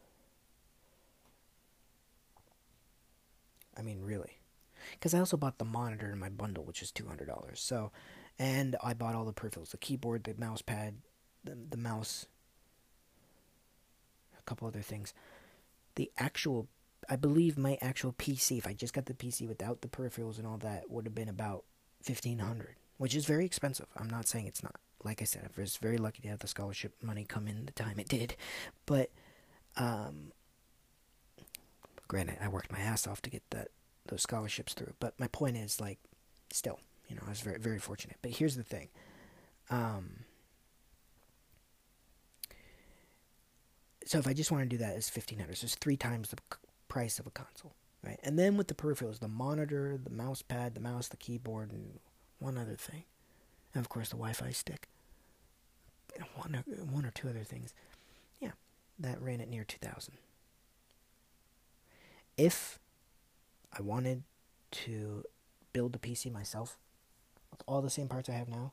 [3.78, 4.40] I mean, really
[4.92, 7.60] because I also bought the monitor in my bundle, which is two hundred dollars.
[7.60, 7.92] So,
[8.38, 10.96] and I bought all the peripherals: the keyboard, the mouse pad,
[11.44, 12.26] the the mouse,
[14.38, 15.12] a couple other things.
[15.94, 16.68] The actual,
[17.08, 20.46] I believe, my actual PC, if I just got the PC without the peripherals and
[20.46, 21.64] all that, would have been about
[22.02, 23.86] fifteen hundred, which is very expensive.
[23.96, 24.76] I'm not saying it's not.
[25.04, 27.72] like I said, I was very lucky to have the scholarship money come in the
[27.72, 28.34] time it did.
[28.86, 29.10] But,
[29.76, 30.32] um,
[32.08, 33.68] granted, I worked my ass off to get that
[34.08, 34.94] those scholarships through.
[35.00, 35.98] But my point is, like,
[36.52, 38.16] still, you know, I was very very fortunate.
[38.22, 38.88] But here's the thing.
[39.70, 40.24] Um,
[44.04, 45.58] so if I just want to do that, it's fifteen hundred.
[45.58, 46.38] So it's three times the
[46.88, 47.74] price of a console,
[48.04, 48.18] right?
[48.22, 51.98] And then with the peripherals, the monitor, the mouse pad, the mouse, the keyboard, and
[52.38, 53.04] one other thing,
[53.74, 54.88] and of course the Wi-Fi stick.
[56.34, 57.74] One or, one or two other things.
[58.40, 58.52] Yeah,
[58.98, 60.14] that ran at near two thousand.
[62.36, 62.78] If
[63.76, 64.22] I wanted
[64.70, 65.24] to
[65.72, 66.78] build a PC myself
[67.50, 68.72] with all the same parts I have now,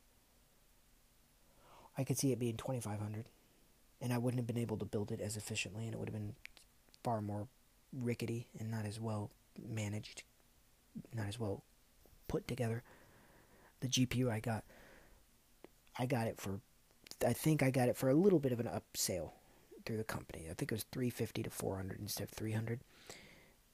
[1.98, 3.26] I could see it being 2500
[4.02, 6.16] and I wouldn't have been able to build it as efficiently and it would have
[6.16, 6.36] been
[7.04, 7.48] far more
[7.94, 9.30] rickety and not as well
[9.62, 10.24] managed,
[11.16, 11.64] not as well
[12.28, 12.84] put together.
[13.84, 14.64] The GPU I got
[16.00, 16.62] I got it for
[17.26, 19.32] I think I got it for a little bit of an upsale
[19.86, 20.46] through the company.
[20.50, 22.80] I think it was 350 to 400 instead of 300.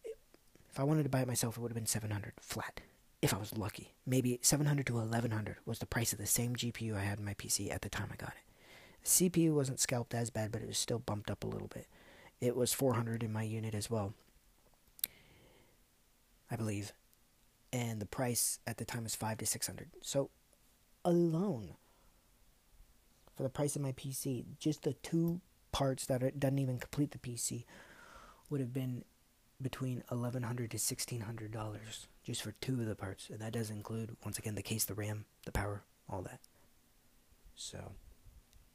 [0.03, 2.82] If I wanted to buy it myself, it would have been 700 flat.
[3.22, 3.93] If I was lucky.
[4.07, 7.36] Maybe 700 to 1100 was the price of the same GPU I had in my
[7.36, 9.03] PC at the time I got it.
[9.03, 11.86] The CPU wasn't scalped as bad, but it was still bumped up a little bit.
[12.41, 14.16] It was 400 in my unit as well.
[16.49, 16.93] I believe.
[17.72, 19.89] And the price at the time was 5 to 600.
[20.01, 20.32] So
[21.05, 21.76] alone
[23.36, 25.41] for the price of my PC, just the two
[25.72, 27.65] parts that it doesn't even complete the PC
[28.49, 29.03] would have been
[29.61, 33.53] between eleven hundred to sixteen hundred dollars just for two of the parts, and that
[33.53, 36.39] does include once again the case, the RAM, the power, all that.
[37.55, 37.93] So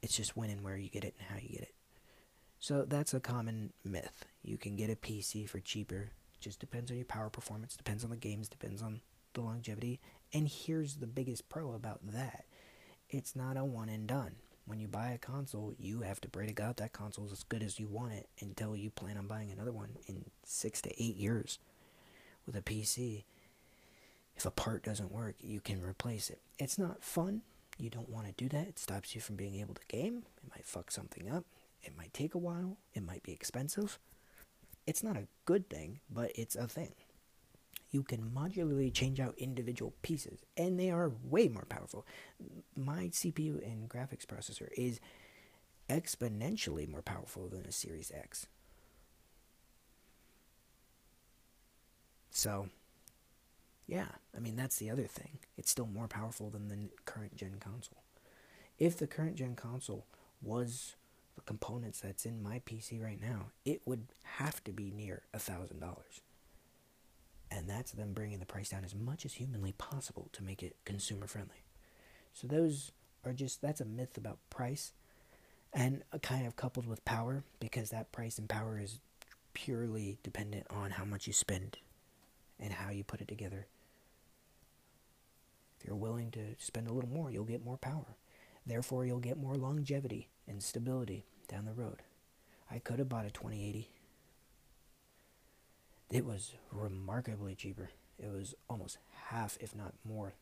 [0.02, 1.74] it's just when and where you get it and how you get it.
[2.58, 4.24] So that's a common myth.
[4.42, 6.12] You can get a PC for cheaper.
[6.44, 9.00] Just depends on your power performance, depends on the games, depends on
[9.32, 10.00] the longevity.
[10.32, 12.44] And here's the biggest pro about that.
[13.08, 14.36] It's not a one and done
[14.66, 17.42] when you buy a console, you have to pray to God that console is as
[17.42, 21.02] good as you want it until you plan on buying another one in six to
[21.02, 21.58] eight years.
[22.46, 23.24] With a PC,
[24.36, 26.40] if a part doesn't work, you can replace it.
[26.58, 27.42] It's not fun.
[27.78, 28.68] You don't want to do that.
[28.68, 30.24] It stops you from being able to game.
[30.36, 31.44] It might fuck something up.
[31.82, 32.78] It might take a while.
[32.94, 33.98] It might be expensive.
[34.86, 36.92] It's not a good thing, but it's a thing
[37.94, 42.04] you can modularly change out individual pieces, and they are way more powerful.
[42.76, 44.98] My CPU and graphics processor is
[45.88, 48.48] exponentially more powerful than a Series X.
[52.32, 52.68] So,
[53.86, 55.38] yeah, I mean, that's the other thing.
[55.56, 58.02] It's still more powerful than the current gen console.
[58.76, 60.04] If the current gen console
[60.42, 60.96] was
[61.36, 65.38] the components that's in my PC right now, it would have to be near a
[65.38, 66.20] thousand dollars
[67.54, 70.76] and that's them bringing the price down as much as humanly possible to make it
[70.84, 71.62] consumer friendly.
[72.32, 72.90] So those
[73.24, 74.92] are just that's a myth about price
[75.72, 78.98] and kind of coupled with power because that price and power is
[79.54, 81.78] purely dependent on how much you spend
[82.58, 83.66] and how you put it together.
[85.78, 88.16] If you're willing to spend a little more, you'll get more power.
[88.66, 92.02] Therefore, you'll get more longevity and stability down the road.
[92.70, 93.90] I could have bought a 2080
[96.10, 97.90] it was remarkably cheaper.
[98.18, 100.34] It was almost half, if not more,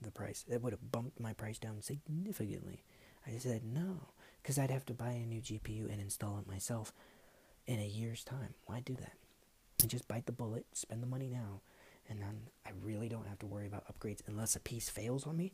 [0.00, 0.44] the price.
[0.50, 2.82] It would have bumped my price down significantly.
[3.26, 4.08] I said no,
[4.42, 6.92] because I'd have to buy a new GPU and install it myself
[7.66, 8.54] in a year's time.
[8.66, 9.12] Why do that?
[9.80, 11.60] And just bite the bullet, spend the money now,
[12.08, 15.36] and then I really don't have to worry about upgrades unless a piece fails on
[15.36, 15.52] me.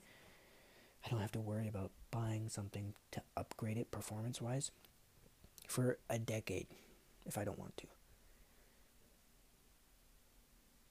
[1.04, 4.70] I don't have to worry about buying something to upgrade it performance wise
[5.68, 6.66] for a decade
[7.26, 7.86] if I don't want to.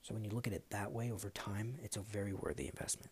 [0.02, 3.10] So when you look at it that way over time, it's a very worthy investment.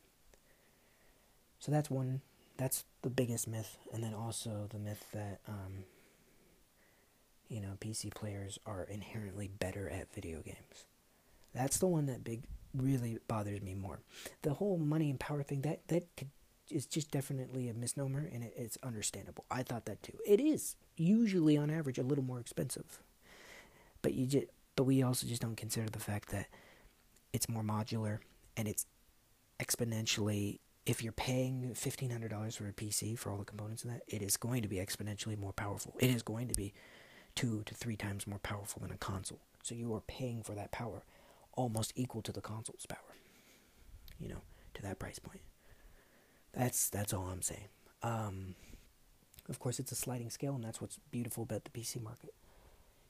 [1.59, 2.21] So that's one.
[2.57, 5.85] That's the biggest myth, and then also the myth that um,
[7.49, 10.85] you know PC players are inherently better at video games.
[11.53, 13.99] That's the one that big really bothers me more.
[14.43, 16.29] The whole money and power thing that that could,
[16.71, 19.45] is just definitely a misnomer, and it, it's understandable.
[19.51, 20.19] I thought that too.
[20.27, 23.01] It is usually on average a little more expensive,
[24.03, 24.47] but you just
[24.77, 26.47] but we also just don't consider the fact that
[27.33, 28.19] it's more modular
[28.57, 28.87] and it's
[29.61, 34.21] exponentially if you're paying $1500 for a PC for all the components in that it
[34.21, 36.73] is going to be exponentially more powerful it is going to be
[37.35, 40.73] two to three times more powerful than a console so you are paying for that
[40.73, 41.05] power
[41.53, 42.99] almost equal to the console's power
[44.19, 44.43] you know
[44.75, 45.41] to that price point
[46.57, 47.69] that's that's all i'm saying
[48.03, 48.55] um,
[49.49, 52.35] of course it's a sliding scale and that's what's beautiful about the pc market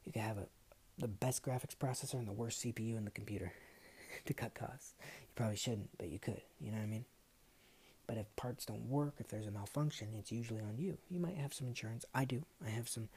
[0.04, 0.46] you can have a
[0.96, 3.52] the best graphics processor and the worst cpu in the computer
[4.24, 4.94] to cut costs.
[5.00, 6.40] You probably shouldn't, but you could.
[6.60, 7.04] You know what I mean?
[8.06, 10.98] But if parts don't work, if there's a malfunction, it's usually on you.
[11.08, 12.04] You might have some insurance.
[12.14, 12.42] I do.
[12.64, 13.08] I have some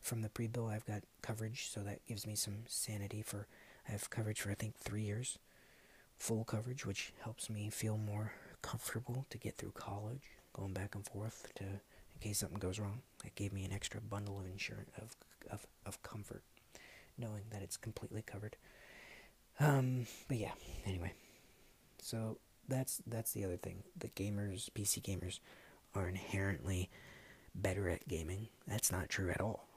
[0.00, 0.68] from the pre-bill.
[0.68, 3.46] I've got coverage, so that gives me some sanity for.
[3.88, 5.38] I have coverage for I think three years,
[6.18, 8.32] full coverage, which helps me feel more
[8.62, 13.02] comfortable to get through college, going back and forth to in case something goes wrong.
[13.24, 15.16] It gave me an extra bundle of insurance of
[15.50, 16.42] of of comfort,
[17.16, 18.56] knowing that it's completely covered.
[19.60, 20.52] Um, but yeah.
[20.86, 21.12] Anyway,
[22.00, 22.38] so
[22.68, 23.82] that's that's the other thing.
[23.96, 25.40] The gamers, PC gamers,
[25.94, 26.90] are inherently
[27.54, 28.48] better at gaming.
[28.66, 29.67] That's not true at all.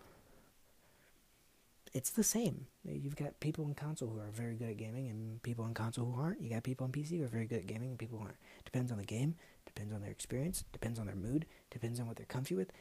[1.93, 2.67] It's the same.
[2.85, 6.05] You've got people in console who are very good at gaming, and people in console
[6.05, 6.41] who aren't.
[6.41, 8.37] You got people on PC who are very good at gaming, and people who aren't.
[8.63, 9.35] Depends on the game.
[9.65, 10.63] Depends on their experience.
[10.71, 11.45] Depends on their mood.
[11.69, 12.71] Depends on what they're comfy with.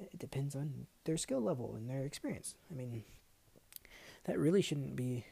[0.00, 2.54] It depends on their skill level and their experience.
[2.70, 3.04] I mean,
[4.24, 5.24] that really shouldn't be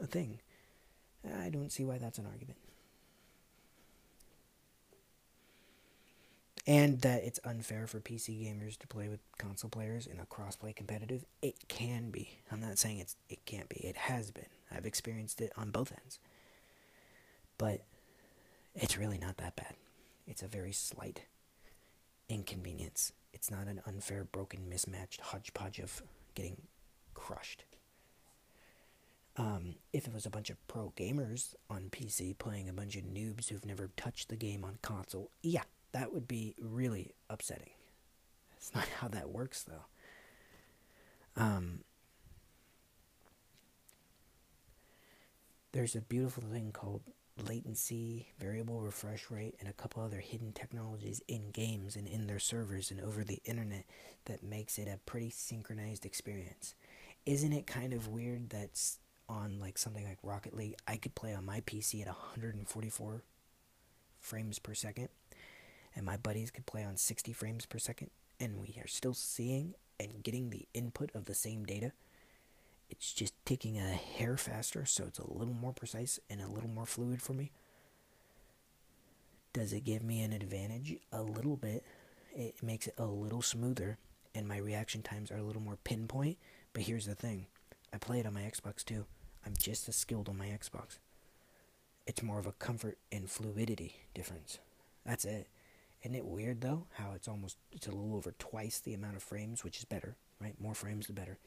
[0.00, 0.40] a thing.
[1.24, 2.58] I don't see why that's an argument.
[6.66, 10.74] And that it's unfair for PC gamers to play with console players in a crossplay
[10.74, 11.24] competitive.
[11.40, 12.38] It can be.
[12.50, 13.80] I'm not saying it's it can't be.
[13.80, 14.46] It has been.
[14.70, 16.18] I've experienced it on both ends.
[17.58, 17.82] But
[18.74, 19.74] it's really not that bad.
[20.26, 21.22] It's a very slight
[22.28, 23.12] inconvenience.
[23.32, 26.02] It's not an unfair, broken, mismatched hodgepodge of
[26.34, 26.56] getting
[27.14, 27.64] crushed.
[29.36, 33.04] Um, if it was a bunch of pro gamers on PC playing a bunch of
[33.04, 37.70] noobs who've never touched the game on console, yeah, that would be really upsetting.
[38.56, 39.84] It's not how that works, though.
[41.36, 41.80] Um,
[45.72, 47.02] there's a beautiful thing called
[47.48, 52.38] latency, variable refresh rate, and a couple other hidden technologies in games and in their
[52.38, 53.84] servers and over the internet
[54.26, 56.74] that makes it a pretty synchronized experience.
[57.24, 58.78] Isn't it kind of weird that
[59.28, 63.22] on like something like Rocket League, I could play on my PC at 144
[64.20, 65.08] frames per second
[65.94, 69.74] and my buddies could play on 60 frames per second, and we are still seeing
[70.00, 71.92] and getting the input of the same data.
[72.90, 76.68] It's just ticking a hair faster, so it's a little more precise and a little
[76.68, 77.50] more fluid for me.
[79.52, 80.96] Does it give me an advantage?
[81.12, 81.84] A little bit.
[82.34, 83.98] It makes it a little smoother,
[84.34, 86.38] and my reaction times are a little more pinpoint.
[86.72, 87.46] But here's the thing
[87.92, 89.04] I play it on my Xbox too.
[89.44, 90.98] I'm just as skilled on my Xbox.
[92.06, 94.58] It's more of a comfort and fluidity difference.
[95.04, 95.48] That's it.
[96.02, 99.22] Isn't it weird though how it's almost it's a little over twice the amount of
[99.22, 100.60] frames, which is better, right?
[100.60, 101.38] More frames the better.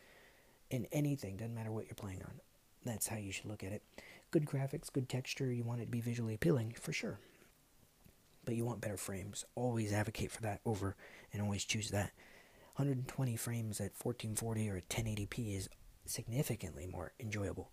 [0.69, 2.39] In anything, doesn't matter what you're playing on.
[2.85, 3.83] That's how you should look at it.
[4.31, 7.19] Good graphics, good texture, you want it to be visually appealing, for sure.
[8.45, 9.43] But you want better frames.
[9.55, 10.95] Always advocate for that over
[11.33, 12.11] and always choose that.
[12.75, 15.69] 120 frames at 1440 or 1080p is
[16.05, 17.71] significantly more enjoyable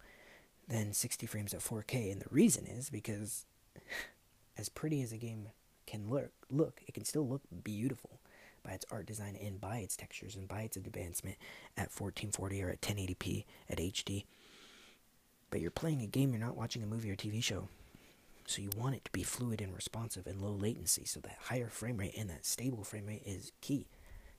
[0.69, 2.13] than 60 frames at 4K.
[2.13, 3.47] And the reason is because
[4.59, 5.49] as pretty as a game
[5.93, 8.19] can look look it can still look beautiful
[8.65, 11.37] by its art design and by its textures and by its advancement
[11.77, 14.25] at 1440 or at 1080p at HD.
[15.51, 17.69] But you're playing a game, you're not watching a movie or TV show.
[18.47, 21.05] So you want it to be fluid and responsive and low latency.
[21.05, 23.89] So that higher frame rate and that stable frame rate is key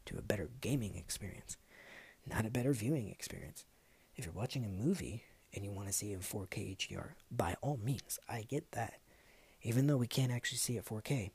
[0.06, 1.58] to a better gaming experience,
[2.26, 3.66] not a better viewing experience.
[4.16, 5.24] If you're watching a movie
[5.54, 8.96] and you want to see it in 4K HDR, by all means, I get that.
[9.62, 11.32] Even though we can't actually see it 4K,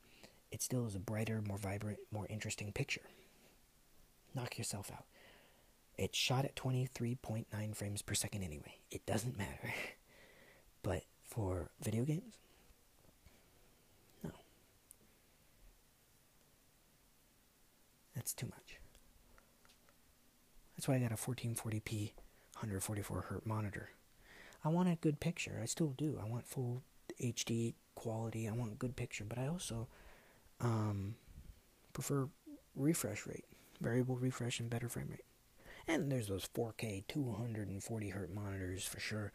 [0.51, 3.01] it still is a brighter, more vibrant, more interesting picture.
[4.35, 5.05] Knock yourself out.
[5.97, 8.75] It's shot at 23.9 frames per second anyway.
[8.89, 9.73] It doesn't matter.
[10.83, 12.37] but for video games,
[14.23, 14.31] no.
[18.15, 18.79] That's too much.
[20.75, 22.11] That's why I got a 1440p
[22.55, 23.89] 144 hertz monitor.
[24.63, 25.59] I want a good picture.
[25.61, 26.19] I still do.
[26.21, 26.83] I want full
[27.21, 28.47] HD quality.
[28.47, 29.87] I want good picture, but I also
[30.61, 31.15] um,
[31.93, 32.27] prefer
[32.75, 33.45] refresh rate,
[33.81, 35.25] variable refresh, and better frame rate.
[35.87, 39.31] And there's those 4K 240 hertz monitors for sure.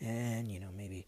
[0.00, 1.06] And you know maybe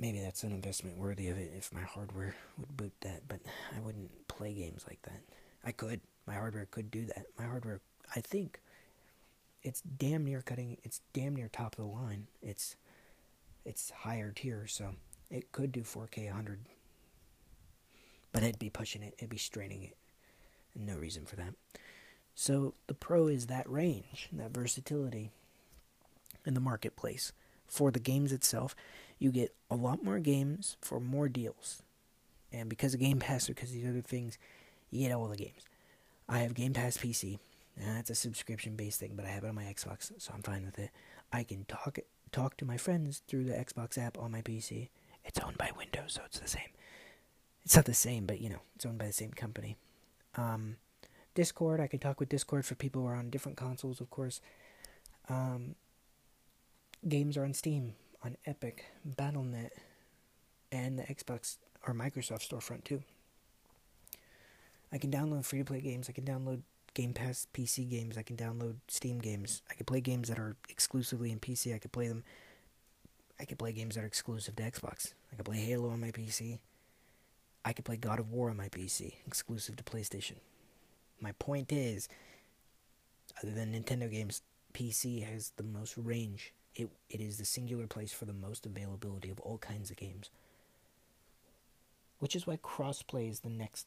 [0.00, 3.40] maybe that's an investment worthy of it if my hardware would boot that, but
[3.76, 5.20] I wouldn't play games like that.
[5.64, 6.00] I could.
[6.26, 7.26] My hardware could do that.
[7.38, 7.80] My hardware,
[8.16, 8.60] I think,
[9.62, 10.78] it's damn near cutting.
[10.82, 12.28] It's damn near top of the line.
[12.42, 12.76] It's
[13.64, 14.94] it's higher tier, so
[15.30, 16.60] it could do 4K 100,
[18.32, 19.96] but it'd be pushing it, it'd be straining it.
[20.74, 21.54] No reason for that.
[22.34, 25.30] So the Pro is that range, that versatility
[26.46, 27.32] in the marketplace.
[27.66, 28.74] For the games itself,
[29.18, 31.82] you get a lot more games for more deals.
[32.52, 34.38] And because of Game Pass, because of these other things,
[34.90, 35.66] you get all the games.
[36.28, 37.38] I have Game Pass PC.
[37.76, 40.42] And that's a subscription based thing, but I have it on my Xbox, so I'm
[40.42, 40.90] fine with it.
[41.32, 41.98] I can talk
[42.32, 44.88] talk to my friends through the Xbox app on my PC.
[45.24, 46.70] It's owned by Windows, so it's the same.
[47.70, 49.76] It's not the same, but you know, it's owned by the same company.
[50.34, 50.74] Um,
[51.36, 54.40] Discord, I can talk with Discord for people who are on different consoles, of course.
[55.28, 55.76] Um,
[57.06, 57.94] games are on Steam,
[58.24, 59.70] on Epic, BattleNet,
[60.72, 63.04] and the Xbox or Microsoft storefront too.
[64.90, 66.08] I can download free to play games.
[66.08, 66.62] I can download
[66.94, 68.18] Game Pass PC games.
[68.18, 69.62] I can download Steam games.
[69.70, 71.72] I can play games that are exclusively in PC.
[71.72, 72.24] I could play them.
[73.38, 75.14] I could play games that are exclusive to Xbox.
[75.32, 76.58] I could play Halo on my PC.
[77.64, 80.36] I could play God of War on my PC, exclusive to PlayStation.
[81.20, 82.08] My point is,
[83.42, 84.42] other than Nintendo games,
[84.72, 86.54] PC has the most range.
[86.74, 90.30] It it is the singular place for the most availability of all kinds of games.
[92.18, 93.86] Which is why crossplay is the next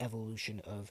[0.00, 0.90] evolution of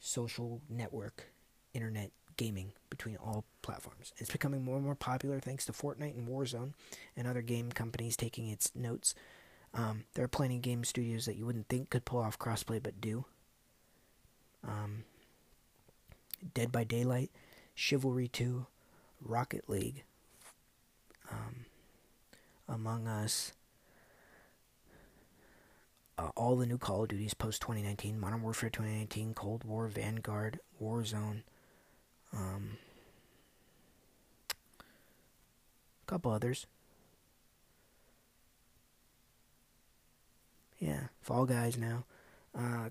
[0.00, 1.26] social network
[1.74, 4.12] internet gaming between all platforms.
[4.16, 6.72] It's becoming more and more popular thanks to Fortnite and Warzone
[7.16, 9.14] and other game companies taking its notes.
[9.72, 12.82] Um, there are plenty of game studios that you wouldn't think could pull off crossplay
[12.82, 13.24] but do.
[14.66, 15.04] Um,
[16.54, 17.30] Dead by Daylight,
[17.74, 18.66] Chivalry 2,
[19.22, 20.04] Rocket League,
[21.30, 21.66] um,
[22.68, 23.52] Among Us,
[26.18, 30.60] uh, all the new Call of Duties post 2019, Modern Warfare 2019, Cold War, Vanguard,
[30.82, 31.42] Warzone,
[32.32, 32.78] um,
[34.80, 36.66] a couple others.
[40.80, 42.04] Yeah, Fall Guys now.
[42.58, 42.88] Uh,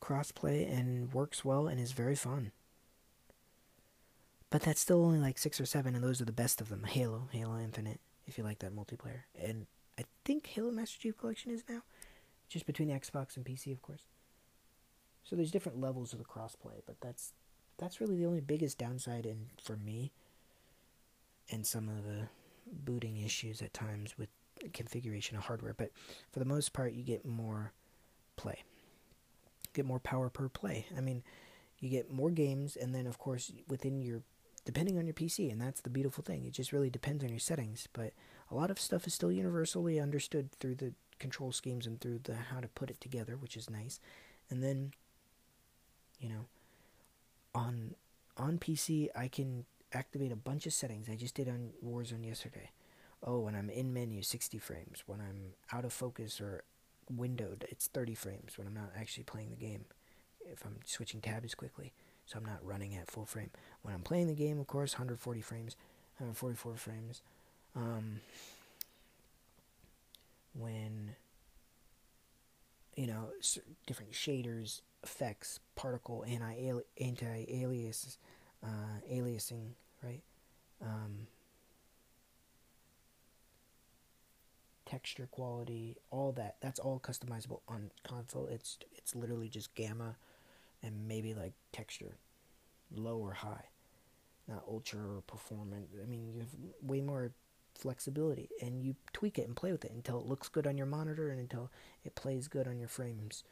[0.00, 2.52] crossplay and works well and is very fun.
[4.50, 6.84] But that's still only like six or seven, and those are the best of them.
[6.84, 9.24] Halo, Halo Infinite, if you like that multiplayer.
[9.38, 9.66] And
[9.98, 11.82] I think Halo Master Chief Collection is now
[12.48, 14.04] just between the Xbox and PC, of course.
[15.24, 17.32] So there's different levels of the crossplay, but that's
[17.78, 20.12] that's really the only biggest downside in for me
[21.50, 22.28] and some of the
[22.70, 24.28] booting issues at times with
[24.72, 25.74] configuration of hardware.
[25.76, 25.90] But
[26.32, 27.72] for the most part, you get more
[28.36, 28.62] play,
[29.72, 30.86] get more power per play.
[30.96, 31.22] I mean,
[31.80, 34.22] you get more games, and then of course within your
[34.64, 36.44] depending on your PC, and that's the beautiful thing.
[36.46, 38.12] It just really depends on your settings, but
[38.50, 42.34] a lot of stuff is still universally understood through the control schemes and through the
[42.34, 44.00] how to put it together, which is nice.
[44.50, 44.92] And then,
[46.18, 46.46] you know,
[47.54, 47.94] on
[48.36, 51.08] on PC, I can activate a bunch of settings.
[51.08, 52.70] I just did on Warzone yesterday.
[53.24, 55.02] Oh, when I'm in menu, 60 frames.
[55.06, 56.64] When I'm out of focus or
[57.10, 59.86] windowed, it's 30 frames when I'm not actually playing the game.
[60.46, 61.92] If I'm switching tabs quickly,
[62.26, 63.50] so I'm not running at full frame.
[63.82, 65.74] When I'm playing the game, of course, 140 frames,
[66.18, 67.22] 144 frames.
[67.74, 68.20] Um,
[70.52, 71.16] when
[72.94, 73.28] you know
[73.86, 76.54] different shaders, effects, particle, anti
[77.00, 77.46] anti
[78.62, 78.66] uh,
[79.10, 79.70] aliasing,
[80.02, 80.22] right?
[80.82, 81.26] Um,
[84.94, 86.56] texture quality, all that.
[86.60, 88.46] That's all customizable on console.
[88.46, 90.16] It's it's literally just gamma
[90.82, 92.16] and maybe like texture,
[92.94, 93.64] low or high,
[94.46, 95.88] not ultra or performant.
[96.00, 97.32] I mean, you have way more
[97.76, 100.86] flexibility and you tweak it and play with it until it looks good on your
[100.86, 101.72] monitor and until
[102.04, 103.42] it plays good on your frames.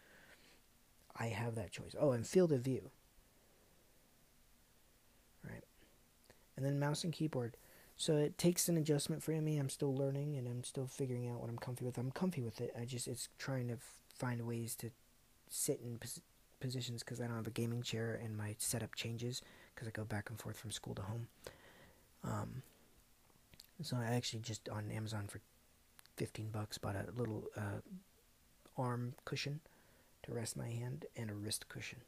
[1.16, 1.96] I have that choice.
[1.98, 2.90] Oh, and field of view.
[5.44, 5.64] Right.
[6.56, 7.56] And then mouse and keyboard.
[8.02, 9.58] So it takes an adjustment for me.
[9.58, 11.98] I'm still learning and I'm still figuring out what I'm comfy with.
[11.98, 12.74] I'm comfy with it.
[12.76, 13.76] I just it's trying to
[14.18, 14.90] find ways to
[15.48, 16.20] sit in pos-
[16.58, 19.40] positions because I don't have a gaming chair and my setup changes
[19.72, 21.28] because I go back and forth from school to home.
[22.24, 22.62] Um,
[23.82, 25.40] so I actually just on Amazon for
[26.16, 27.82] 15 bucks bought a little uh,
[28.76, 29.60] arm cushion
[30.24, 32.00] to rest my hand and a wrist cushion.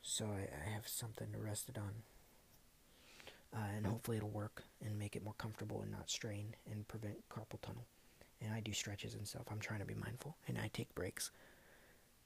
[0.00, 1.92] So I, I have something to rest it on.
[3.54, 7.16] Uh, and hopefully it'll work and make it more comfortable and not strain and prevent
[7.30, 7.86] carpal tunnel.
[8.42, 9.46] And I do stretches and stuff.
[9.50, 11.30] I'm trying to be mindful and I take breaks.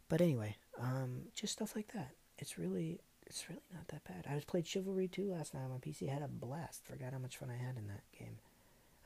[0.08, 2.10] But anyway, um, just stuff like that.
[2.38, 4.26] It's really it's really not that bad.
[4.30, 6.10] I was played Chivalry 2 last night on my PC.
[6.10, 6.84] I had a blast.
[6.84, 8.36] Forgot how much fun I had in that game.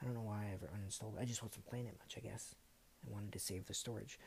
[0.01, 1.23] I don't know why I ever uninstalled it.
[1.23, 2.55] I just wasn't playing it much, I guess.
[3.07, 4.19] I wanted to save the storage.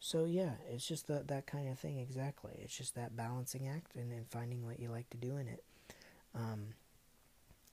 [0.00, 2.52] So yeah, it's just the, that kind of thing exactly.
[2.62, 5.64] It's just that balancing act and, finding what you like to do in it.
[6.34, 6.68] Um,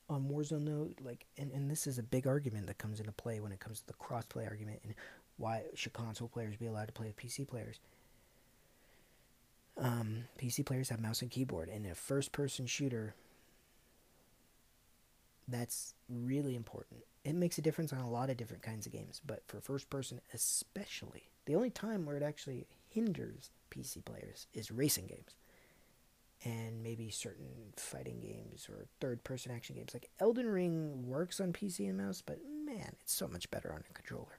[0.09, 3.39] on Warzone though, like and, and this is a big argument that comes into play
[3.39, 4.93] when it comes to the crossplay argument and
[5.37, 7.79] why should console players be allowed to play with PC players
[9.77, 11.69] um, PC players have mouse and keyboard.
[11.69, 13.15] and In a first person shooter,
[15.47, 17.01] that's really important.
[17.23, 19.89] It makes a difference on a lot of different kinds of games, but for first
[19.89, 25.35] person especially, the only time where it actually hinders PC players is racing games.
[26.43, 29.93] And maybe certain fighting games or third person action games.
[29.93, 33.83] Like Elden Ring works on PC and mouse, but man, it's so much better on
[33.89, 34.37] a controller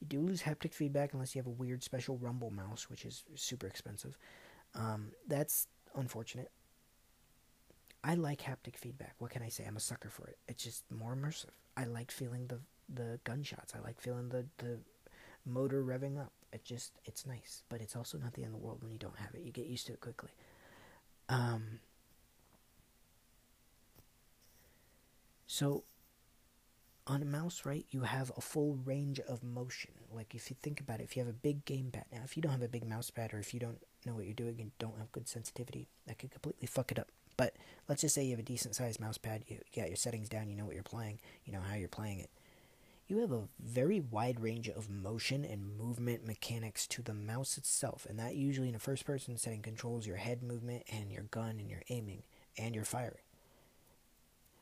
[0.00, 3.24] You do lose haptic feedback unless you have a weird special rumble mouse, which is
[3.36, 4.18] super expensive.
[4.74, 6.50] Um, that's unfortunate.
[8.02, 9.14] I like haptic feedback.
[9.18, 9.64] What can I say?
[9.66, 10.38] I'm a sucker for it.
[10.48, 11.54] It's just more immersive.
[11.76, 12.60] I like feeling the
[12.92, 13.74] the gunshots.
[13.74, 14.78] I like feeling the the
[15.46, 16.32] motor revving up.
[16.52, 18.98] It just it's nice, but it's also not the end of the world when you
[18.98, 19.42] don't have it.
[19.42, 20.30] You get used to it quickly.
[21.28, 21.80] Um.
[25.46, 25.84] So
[27.06, 29.92] on a mouse, right, you have a full range of motion.
[30.12, 32.42] Like if you think about it, if you have a big gamepad, now if you
[32.42, 34.70] don't have a big mouse pad or if you don't know what you're doing and
[34.78, 37.08] don't have good sensitivity, that could completely fuck it up.
[37.36, 37.54] But
[37.88, 40.28] let's just say you have a decent sized mouse pad, you, you got your settings
[40.28, 42.30] down, you know what you're playing, you know how you're playing it.
[43.06, 48.06] You have a very wide range of motion and movement mechanics to the mouse itself,
[48.08, 51.58] and that usually in a first person setting controls your head movement and your gun
[51.58, 52.22] and your aiming
[52.56, 53.22] and your firing.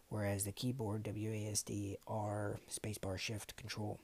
[0.08, 4.00] Whereas the keyboard, WASD, R, spacebar, shift, control,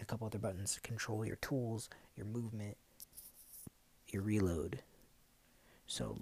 [0.00, 2.76] a couple other buttons control your tools, your movement,
[4.08, 4.80] your reload.
[5.86, 6.18] So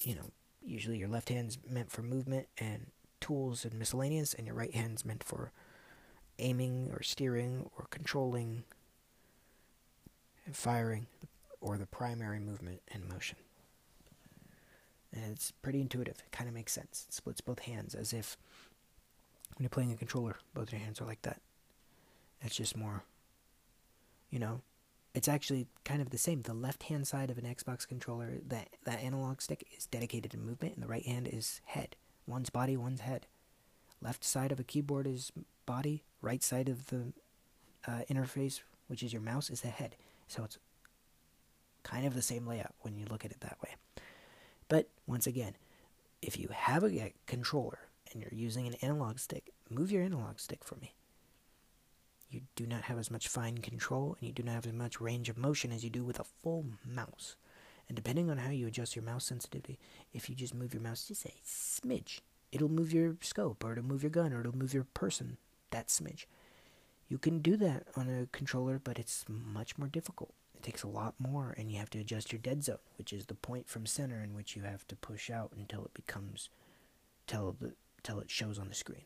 [0.00, 0.30] you know,
[0.64, 2.86] usually your left hand's meant for movement and
[3.20, 5.50] tools and miscellaneous, and your right hand's meant for
[6.38, 8.64] aiming or steering or controlling
[10.46, 11.06] and firing
[11.60, 13.38] or the primary movement and motion.
[15.12, 16.18] And it's pretty intuitive.
[16.18, 17.06] It kind of makes sense.
[17.08, 18.36] It splits both hands as if
[19.56, 21.40] when you're playing a controller, both your hands are like that.
[22.42, 23.02] It's just more,
[24.30, 24.60] you know,
[25.14, 26.42] it's actually kind of the same.
[26.42, 30.38] The left hand side of an Xbox controller, that that analog stick is dedicated to
[30.38, 31.96] movement, and the right hand is head.
[32.26, 33.26] One's body, one's head.
[34.00, 35.32] Left side of a keyboard is
[35.66, 36.02] body.
[36.20, 37.12] Right side of the
[37.86, 39.96] uh, interface, which is your mouse, is the head.
[40.26, 40.58] So it's
[41.82, 43.76] kind of the same layout when you look at it that way.
[44.68, 45.54] But once again,
[46.20, 47.78] if you have a controller
[48.12, 50.94] and you're using an analog stick, move your analog stick for me
[52.30, 55.00] you do not have as much fine control and you do not have as much
[55.00, 57.36] range of motion as you do with a full mouse.
[57.88, 59.78] And depending on how you adjust your mouse sensitivity,
[60.12, 62.20] if you just move your mouse just a smidge,
[62.52, 65.36] it'll move your scope or it'll move your gun or it'll move your person
[65.70, 66.24] that smidge.
[67.08, 70.34] You can do that on a controller, but it's much more difficult.
[70.54, 73.26] It takes a lot more, and you have to adjust your dead zone, which is
[73.26, 76.50] the point from center in which you have to push out until it becomes,
[77.26, 79.04] till the, till it shows on the screen.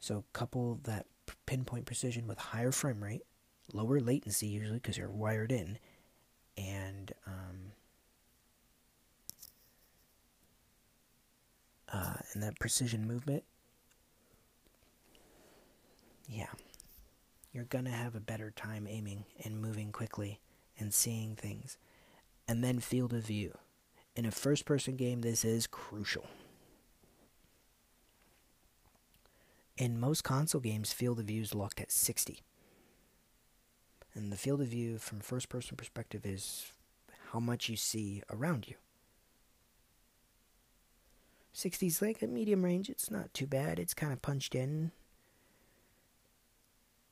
[0.00, 1.06] So couple that
[1.46, 3.22] pinpoint precision with higher frame rate,
[3.72, 5.78] lower latency usually because you're wired in,
[6.56, 7.72] and um,
[11.92, 13.44] uh, and that precision movement.
[16.28, 16.50] Yeah,
[17.50, 20.40] you're gonna have a better time aiming and moving quickly
[20.78, 21.78] and seeing things,
[22.46, 23.56] and then field of view.
[24.14, 26.26] In a first-person game, this is crucial.
[29.78, 32.42] In most console games, field of view is locked at 60.
[34.12, 36.66] And the field of view from first person perspective is
[37.32, 38.74] how much you see around you.
[41.56, 42.90] 60 is like a medium range.
[42.90, 43.78] It's not too bad.
[43.78, 44.92] It's kind of punched in.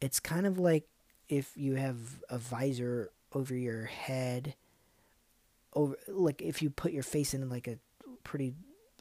[0.02, 0.86] It's kind of like
[1.30, 4.54] if you have a visor over your head
[5.72, 7.78] over like if you put your face in like a
[8.22, 8.52] pretty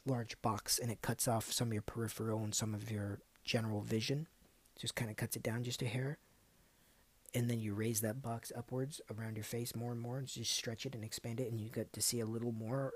[0.06, 3.82] large box and it cuts off some of your peripheral and some of your general
[3.82, 4.26] vision.
[4.80, 6.16] Just kind of cuts it down just a hair.
[7.34, 10.52] And then you raise that box upwards around your face more and more and just
[10.52, 12.94] stretch it and expand it, and you get to see a little more.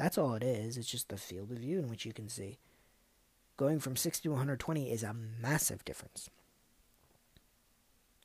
[0.00, 0.78] That's all it is.
[0.78, 2.56] It's just the field of view in which you can see.
[3.58, 6.30] Going from 60 to 120 is a massive difference.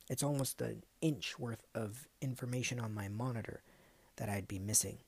[0.09, 3.61] It's almost an inch worth of information on my monitor
[4.15, 4.99] that I'd be missing,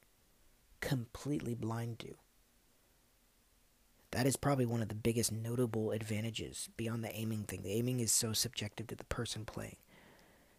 [0.81, 2.15] completely blind to.
[4.11, 7.61] That is probably one of the biggest notable advantages beyond the aiming thing.
[7.61, 9.77] The aiming is so subjective to the person playing.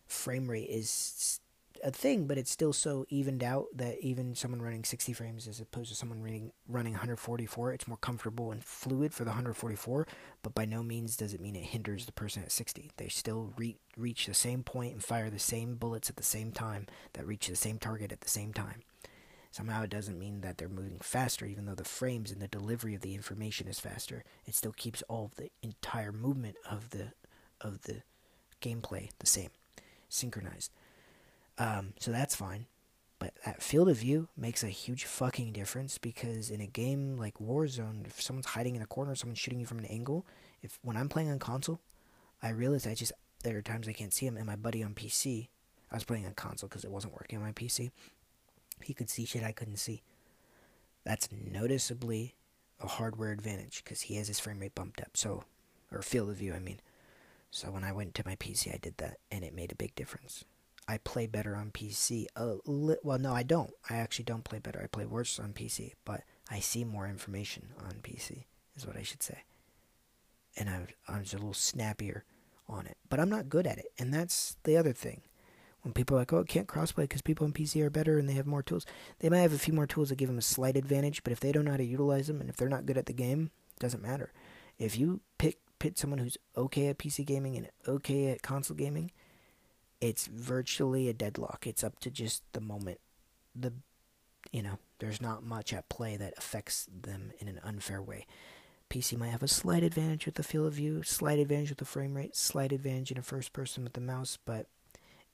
[0.07, 1.41] Frame rate is
[1.85, 5.61] a thing, but it's still so evened out that even someone running 60 frames as
[5.61, 10.07] opposed to someone running running 144, it's more comfortable and fluid for the 144.
[10.43, 12.91] But by no means does it mean it hinders the person at 60.
[12.97, 16.53] They still re- reach the same point and fire the same bullets at the same
[16.53, 18.83] time that reach the same target at the same time.
[19.51, 22.95] Somehow it doesn't mean that they're moving faster, even though the frames and the delivery
[22.95, 24.23] of the information is faster.
[24.45, 27.13] It still keeps all of the entire movement of the
[27.61, 28.03] of the
[28.61, 29.51] gameplay the same,
[30.09, 30.71] synchronized.
[31.59, 32.67] Um, so that's fine.
[33.19, 37.39] But that field of view makes a huge fucking difference because in a game like
[37.39, 40.25] Warzone, if someone's hiding in a corner, someone's shooting you from an angle,
[40.63, 41.81] if when I'm playing on console,
[42.43, 44.37] I realize I just there are times I can't see him.
[44.37, 45.49] And my buddy on PC,
[45.91, 47.91] I was playing on console because it wasn't working on my PC.
[48.83, 50.03] He could see shit I couldn't see.
[51.05, 52.35] That's noticeably
[52.81, 55.17] a hardware advantage because he has his frame rate bumped up.
[55.17, 55.43] So,
[55.91, 56.81] or field of view, I mean.
[57.51, 59.95] So when I went to my PC, I did that, and it made a big
[59.95, 60.45] difference.
[60.89, 62.27] I play better on PC.
[62.65, 63.71] Li- well, no, I don't.
[63.91, 64.81] I actually don't play better.
[64.83, 69.03] I play worse on PC, but I see more information on PC, is what I
[69.03, 69.45] should say.
[70.57, 72.25] And I'm, I'm just a little snappier
[72.69, 72.97] on it.
[73.11, 75.21] But I'm not good at it, and that's the other thing.
[75.83, 78.29] When people are like, oh, it can't crossplay because people on PC are better and
[78.29, 78.85] they have more tools,
[79.21, 81.39] they might have a few more tools that give them a slight advantage, but if
[81.39, 83.51] they don't know how to utilize them and if they're not good at the game,
[83.77, 84.33] it doesn't matter.
[84.79, 89.13] If you pick pit someone who's okay at PC gaming and okay at console gaming,
[90.01, 91.67] it's virtually a deadlock.
[91.67, 93.01] It's up to just the moment.
[93.55, 93.73] The
[94.53, 98.27] you know, there's not much at play that affects them in an unfair way.
[98.89, 101.85] PC might have a slight advantage with the field of view, slight advantage with the
[101.85, 104.67] frame rate, slight advantage in a first person with the mouse, but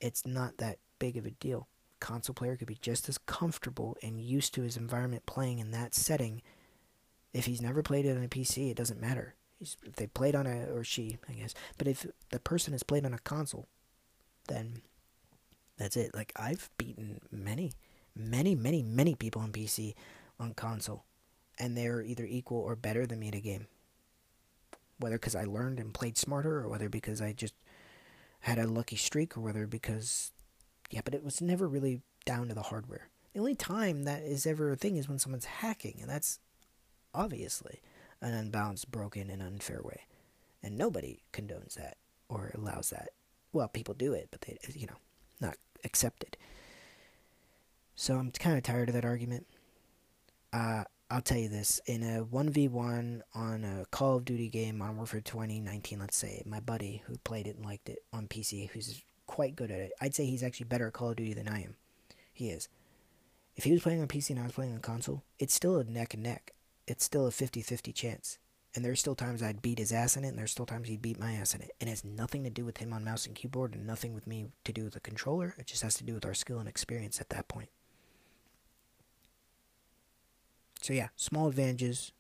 [0.01, 1.69] it's not that big of a deal.
[2.01, 5.95] Console player could be just as comfortable and used to his environment playing in that
[5.95, 6.43] setting.
[7.33, 9.35] If he's never played it on a PC, it doesn't matter.
[9.59, 12.83] He's, if they played on a, or she, I guess, but if the person has
[12.83, 13.69] played on a console,
[14.49, 14.83] then
[15.79, 16.15] that's it.
[16.15, 17.73] Like, I've beaten many,
[18.15, 19.95] many, many, many people on PC
[20.39, 21.05] on console
[21.59, 23.67] and they're either equal or better than me at a game.
[24.99, 27.55] Whether because I learned and played smarter, or whether because I just
[28.41, 30.33] had a lucky streak, or whether because,
[30.91, 33.09] yeah, but it was never really down to the hardware.
[33.33, 36.39] The only time that is ever a thing is when someone's hacking, and that's
[37.13, 37.81] obviously
[38.21, 40.03] an unbalanced, broken, and unfair way.
[40.63, 41.97] And nobody condones that
[42.29, 43.11] or allows that.
[43.55, 44.97] Well, people do it, but they, you know,
[45.41, 46.37] not accepted.
[47.95, 49.47] So I'm kind of tired of that argument.
[50.53, 54.97] Uh, I'll tell you this in a 1v1 on a Call of Duty game on
[54.97, 59.03] Warfare 2019, let's say, my buddy who played it and liked it on PC, who's
[59.27, 61.63] quite good at it, I'd say he's actually better at Call of Duty than I
[61.63, 61.77] am.
[62.33, 62.69] He is.
[63.55, 65.85] If he was playing on PC and I was playing on console, it's still a
[65.85, 66.55] neck and neck.
[66.89, 68.39] It's still a 50 50 chance.
[68.75, 71.03] And there's still times I'd beat his ass in it, and there's still times he'd
[71.03, 71.71] beat my ass in it.
[71.81, 74.27] And it has nothing to do with him on mouse and keyboard, and nothing with
[74.27, 75.55] me to do with the controller.
[75.59, 77.69] It just has to do with our skill and experience at that point.
[80.83, 82.13] So yeah, small advantages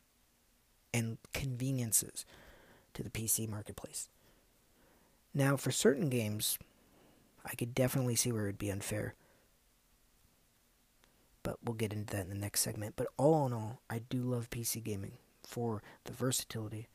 [0.92, 2.24] and conveniences
[2.94, 4.08] to the PC marketplace.
[5.34, 6.56] Now, for certain games,
[7.44, 9.14] I could definitely see where it would be unfair.
[11.42, 12.94] But we'll get into that in the next segment.
[12.96, 15.12] But all in all, I do love PC gaming
[15.46, 16.88] for the versatility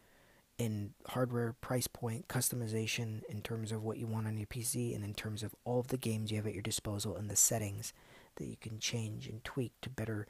[0.57, 5.05] in hardware, price point, customization in terms of what you want on your PC, and
[5.05, 7.93] in terms of all of the games you have at your disposal and the settings
[8.35, 10.27] that you can change and tweak to better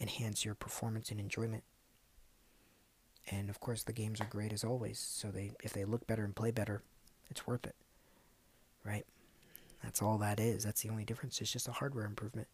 [0.00, 1.62] enhance your performance and enjoyment.
[3.30, 4.98] And of course, the games are great as always.
[4.98, 6.82] So they, if they look better and play better,
[7.30, 7.76] it's worth it,
[8.84, 9.06] right?
[9.84, 10.64] That's all that is.
[10.64, 11.40] That's the only difference.
[11.40, 12.48] It's just a hardware improvement,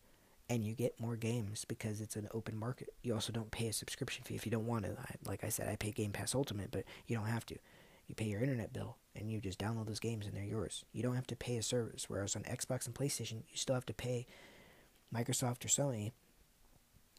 [0.48, 2.88] and you get more games because it's an open market.
[3.02, 4.92] You also don't pay a subscription fee if you don't want to.
[4.92, 7.56] I, like I said, I pay Game Pass Ultimate, but you don't have to.
[8.06, 10.84] You pay your internet bill, and you just download those games, and they're yours.
[10.92, 12.08] You don't have to pay a service.
[12.08, 14.26] Whereas on Xbox and PlayStation, you still have to pay
[15.12, 16.12] Microsoft or Sony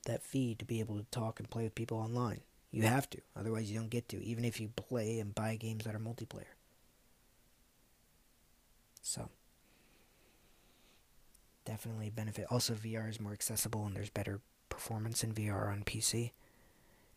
[0.06, 2.42] that fee to be able to talk and play with people online.
[2.72, 5.86] You have to, otherwise you don't get to, even if you play and buy games
[5.86, 6.54] that are multiplayer.
[9.02, 9.30] So,
[11.68, 12.48] definitely benefit.
[12.50, 14.40] Also, VR is more accessible and there's better
[14.70, 16.32] performance in VR on PC.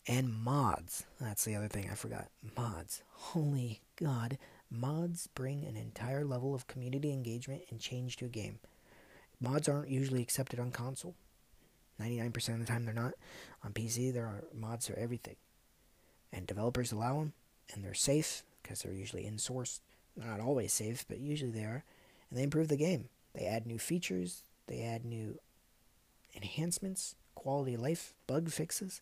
[0.07, 1.05] And mods.
[1.19, 2.27] That's the other thing I forgot.
[2.57, 3.01] Mods.
[3.11, 4.37] Holy God.
[4.69, 8.59] Mods bring an entire level of community engagement and change to a game.
[9.39, 11.15] Mods aren't usually accepted on console.
[12.01, 13.13] 99% of the time they're not.
[13.63, 15.35] On PC, there are mods for everything.
[16.33, 17.33] And developers allow them,
[17.73, 19.81] and they're safe because they're usually in source.
[20.15, 21.83] Not always safe, but usually they are.
[22.29, 23.09] And they improve the game.
[23.33, 25.39] They add new features, they add new
[26.35, 29.01] enhancements, quality of life, bug fixes.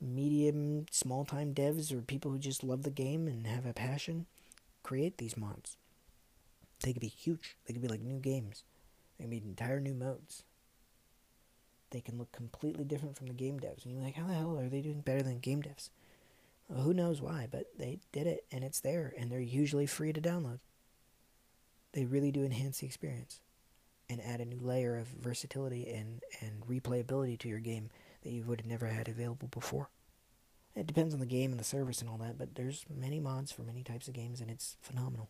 [0.00, 4.26] Medium, small time devs or people who just love the game and have a passion
[4.84, 5.76] create these mods.
[6.82, 7.56] They could be huge.
[7.66, 8.62] They could be like new games.
[9.18, 10.44] They could be entire new modes
[11.90, 13.84] they can look completely different from the game devs.
[13.84, 15.90] And you're like, how the hell are they doing better than game devs?
[16.68, 20.12] Well, who knows why, but they did it and it's there and they're usually free
[20.12, 20.58] to download.
[21.98, 23.40] They really do enhance the experience
[24.08, 27.90] and add a new layer of versatility and, and replayability to your game
[28.22, 29.88] that you would have never had available before.
[30.76, 33.50] It depends on the game and the service and all that, but there's many mods
[33.50, 35.28] for many types of games and it's phenomenal.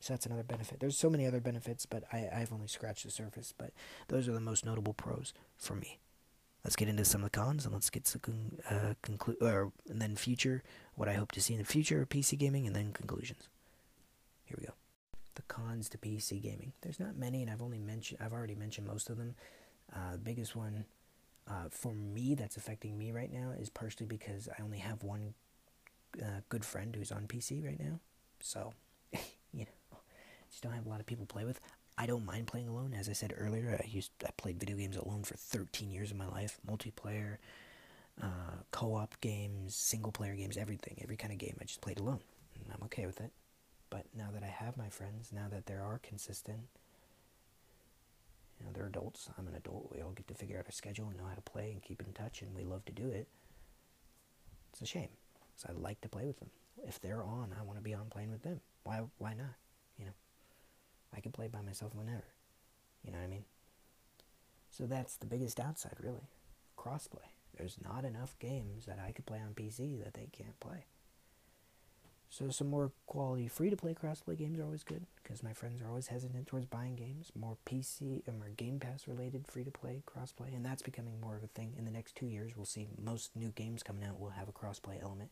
[0.00, 0.80] So that's another benefit.
[0.80, 3.54] There's so many other benefits, but I, I've only scratched the surface.
[3.56, 3.70] But
[4.08, 5.98] those are the most notable pros for me.
[6.62, 9.72] Let's get into some of the cons and let's get to con- uh, conclude, or
[9.88, 10.62] and then future
[10.94, 13.48] what I hope to see in the future of PC gaming, and then conclusions.
[14.44, 14.74] Here we go.
[15.40, 16.74] The cons to PC gaming.
[16.82, 19.36] There's not many, and I've only mentioned I've already mentioned most of them.
[19.90, 20.84] Uh, the biggest one
[21.48, 25.34] Uh, for me, that's affecting me right now is partially because I only have one
[26.22, 28.00] uh, good friend who's on PC right now.
[28.40, 28.74] So,
[29.52, 29.98] you know,
[30.50, 31.60] just don't have a lot of people to play with.
[31.98, 32.94] I don't mind playing alone.
[32.94, 36.16] As I said earlier, I used I played video games alone for 13 years of
[36.18, 36.60] my life.
[36.68, 37.38] Multiplayer,
[38.22, 41.56] uh, co-op games, single-player games, everything, every kind of game.
[41.60, 42.20] I just played alone,
[42.72, 43.32] I'm okay with it.
[43.90, 46.60] But now that I have my friends, now that they are consistent,
[48.58, 49.28] you know, they're adults.
[49.36, 49.90] I'm an adult.
[49.92, 52.00] We all get to figure out our schedule and know how to play and keep
[52.00, 53.26] in touch, and we love to do it.
[54.72, 55.08] It's a shame,
[55.56, 56.50] because I like to play with them.
[56.86, 58.60] If they're on, I want to be on playing with them.
[58.84, 59.02] Why?
[59.18, 59.56] Why not?
[59.98, 60.12] You know,
[61.14, 62.24] I can play by myself whenever.
[63.04, 63.44] You know what I mean?
[64.70, 66.28] So that's the biggest downside, really.
[66.78, 67.32] Crossplay.
[67.56, 70.84] There's not enough games that I could play on PC that they can't play.
[72.32, 76.06] So some more quality free-to-play crossplay games are always good because my friends are always
[76.06, 77.32] hesitant towards buying games.
[77.34, 81.42] More PC or uh, more Game Pass related free-to-play crossplay, and that's becoming more of
[81.42, 81.74] a thing.
[81.76, 84.52] In the next two years, we'll see most new games coming out will have a
[84.52, 85.30] crossplay element,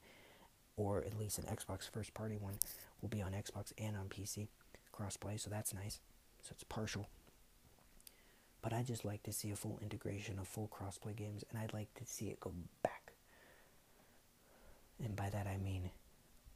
[0.77, 2.55] or at least an Xbox first-party one
[3.01, 4.49] will be on Xbox and on PC
[4.93, 5.39] crossplay.
[5.39, 6.01] So that's nice.
[6.43, 7.09] So it's partial.
[8.61, 11.73] But I just like to see a full integration of full crossplay games, and I'd
[11.73, 13.13] like to see it go back.
[15.03, 15.91] And by that I mean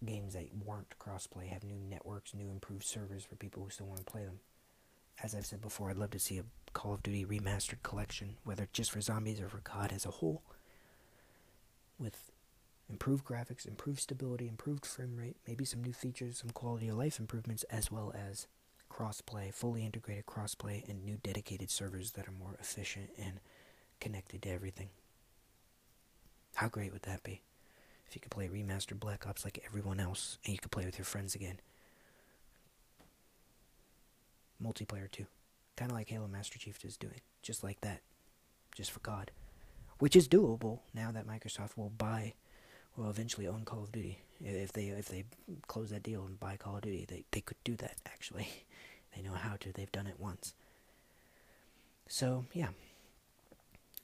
[0.04, 3.98] games that weren't crossplay have new networks, new improved servers for people who still want
[3.98, 4.40] to play them.
[5.22, 8.68] As I've said before, I'd love to see a Call of Duty remastered collection, whether
[8.72, 10.42] just for zombies or for COD as a whole,
[11.98, 12.30] with
[12.88, 17.18] improved graphics, improved stability, improved frame rate, maybe some new features, some quality of life
[17.18, 18.46] improvements, as well as
[18.90, 23.40] crossplay, fully integrated crossplay, and new dedicated servers that are more efficient and
[24.00, 24.88] connected to everything.
[26.54, 27.42] How great would that be?
[28.12, 30.98] If you could play remastered Black Ops like everyone else, and you could play with
[30.98, 31.60] your friends again.
[34.62, 35.24] Multiplayer too.
[35.78, 37.22] Kind of like Halo Master Chief is doing.
[37.40, 38.02] Just like that.
[38.74, 39.30] Just for COD.
[39.98, 42.34] Which is doable now that Microsoft will buy,
[42.98, 44.18] will eventually own Call of Duty.
[44.44, 45.24] If they if they
[45.66, 48.48] close that deal and buy Call of Duty, they, they could do that actually.
[49.16, 49.72] They know how to.
[49.72, 50.54] They've done it once.
[52.08, 52.68] So, yeah.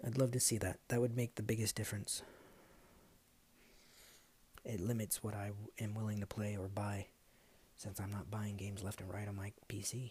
[0.06, 0.80] I'd love to see that.
[0.88, 2.22] That would make the biggest difference
[4.64, 5.50] it limits what I
[5.80, 7.06] am willing to play or buy
[7.76, 10.10] since I'm not buying games left and right on my PC.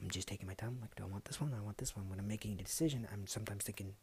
[0.00, 0.78] I'm just taking my time.
[0.80, 1.54] Like, do I want this one?
[1.56, 2.08] I want this one.
[2.08, 3.94] When I'm making a decision, I'm sometimes thinking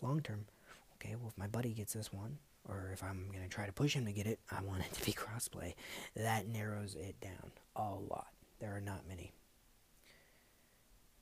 [0.00, 0.46] long term.
[0.94, 3.94] Okay, well, if my buddy gets this one, or if I'm gonna try to push
[3.94, 5.74] him to get it, I want it to be crossplay.
[6.14, 8.28] That narrows it down a lot.
[8.60, 9.32] There are not many.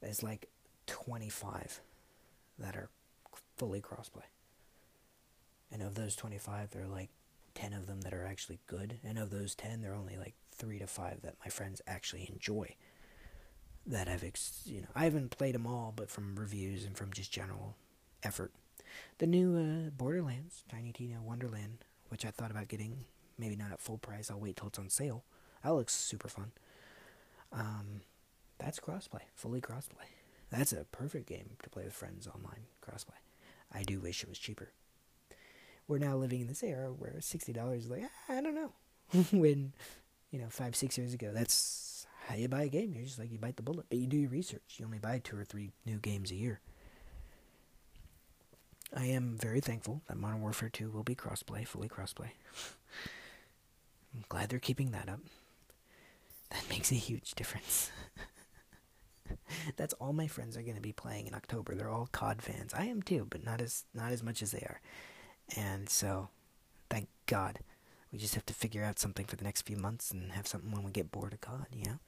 [0.00, 0.48] There's like
[0.86, 1.80] 25
[2.58, 2.90] that are
[3.56, 4.28] fully crossplay.
[5.70, 7.08] And of those 25, there are like
[7.55, 8.98] 10 of them that are actually good.
[9.05, 12.28] And of those 10, there are only like 3 to 5 that my friends actually
[12.32, 12.76] enjoy.
[13.86, 17.12] That I've, ex- you know, I haven't played them all, but from reviews and from
[17.12, 17.76] just general
[18.22, 18.53] effort.
[19.18, 23.05] The new uh, Borderlands, Tiny Tina Wonderland, which I thought about getting,
[23.38, 24.30] maybe not at full price.
[24.30, 25.24] I'll wait till it's on sale.
[25.64, 26.53] That looks super fun.
[27.53, 28.03] Um,
[28.59, 30.09] that's crossplay, fully crossplay.
[30.50, 33.18] That's a perfect game to play with friends online, crossplay.
[33.72, 34.72] I do wish it was cheaper
[35.88, 38.72] we're now living in this era where sixty dollars is like ah, I don't know.
[39.32, 39.72] when
[40.30, 42.92] you know five six years ago, that's how you buy a game.
[42.94, 44.76] You're just like you bite the bullet, but you do your research.
[44.78, 46.60] You only buy two or three new games a year.
[48.94, 52.30] I am very thankful that Modern Warfare 2 will be crossplay, fully crossplay.
[54.14, 55.20] I'm glad they're keeping that up.
[56.50, 57.90] That makes a huge difference.
[59.76, 61.74] That's all my friends are going to be playing in October.
[61.74, 62.74] They're all COD fans.
[62.74, 64.80] I am too, but not as not as much as they are.
[65.57, 66.28] And so,
[66.90, 67.61] thank God.
[68.12, 70.70] We just have to figure out something for the next few months and have something
[70.70, 71.99] when we get bored of COD, you know?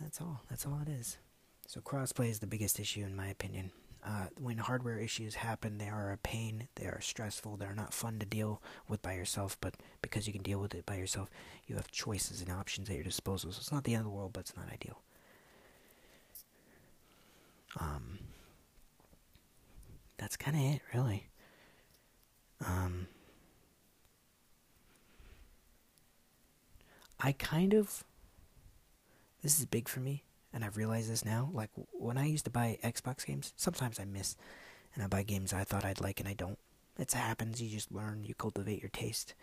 [0.00, 0.42] That's all.
[0.48, 1.18] That's all it is.
[1.66, 3.72] So, crossplay is the biggest issue, in my opinion.
[4.04, 8.20] Uh, when hardware issues happen, they are a pain, they are stressful, they're not fun
[8.20, 11.28] to deal with by yourself, but because you can deal with it by yourself,
[11.66, 13.50] you have choices and options at your disposal.
[13.50, 15.00] So, it's not the end of the world, but it's not ideal.
[17.80, 18.18] Um,
[20.18, 21.26] that's kind of it, really.
[22.64, 23.08] Um,
[27.20, 28.04] I kind of.
[29.42, 31.50] This is big for me, and I've realized this now.
[31.52, 34.36] Like, when I used to buy Xbox games, sometimes I miss,
[34.94, 36.58] and I buy games I thought I'd like and I don't.
[36.98, 39.34] It happens, you just learn, you cultivate your taste.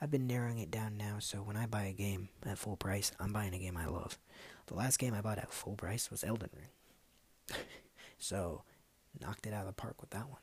[0.00, 3.12] I've been narrowing it down now, so when I buy a game at full price,
[3.20, 4.18] I'm buying a game I love.
[4.66, 7.58] The last game I bought at full price was Elden Ring.
[8.18, 8.62] so,
[9.20, 10.40] knocked it out of the park with that one.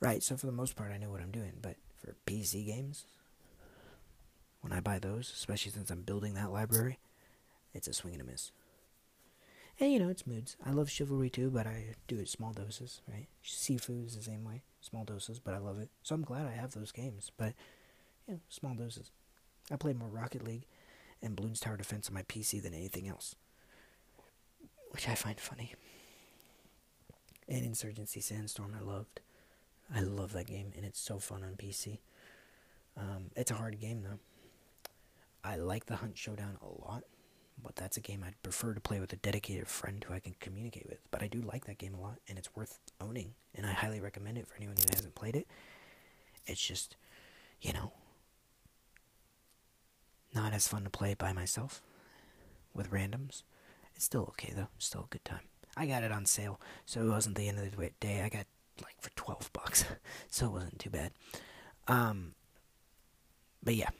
[0.00, 3.04] Right, so for the most part, I know what I'm doing, but for PC games,
[4.62, 6.98] when I buy those, especially since I'm building that library,
[7.74, 8.50] it's a swing and a miss.
[9.78, 10.56] And you know, it's moods.
[10.64, 13.26] I love Chivalry 2, but I do it small doses, right?
[13.44, 15.90] Sifu is the same way, small doses, but I love it.
[16.02, 17.52] So I'm glad I have those games, but
[18.26, 19.10] you know, small doses.
[19.70, 20.66] I play more Rocket League
[21.22, 23.34] and Bloons Tower Defense on my PC than anything else,
[24.90, 25.74] which I find funny.
[27.48, 29.20] And Insurgency Sandstorm, I loved.
[29.94, 31.98] I love that game, and it's so fun on PC.
[32.96, 34.18] Um, it's a hard game though.
[35.42, 37.04] I like the Hunt Showdown a lot,
[37.62, 40.34] but that's a game I'd prefer to play with a dedicated friend who I can
[40.38, 40.98] communicate with.
[41.10, 44.00] But I do like that game a lot, and it's worth owning, and I highly
[44.00, 45.46] recommend it for anyone who hasn't played it.
[46.46, 46.96] It's just,
[47.60, 47.92] you know,
[50.34, 51.82] not as fun to play by myself
[52.74, 53.42] with randoms.
[53.96, 54.68] It's still okay though.
[54.78, 55.40] Still a good time.
[55.76, 58.22] I got it on sale, so it wasn't the end of the day.
[58.22, 58.46] I got
[58.82, 59.84] like for twelve bucks,
[60.28, 61.12] so it wasn't too bad.
[61.88, 62.34] Um,
[63.62, 63.90] but yeah,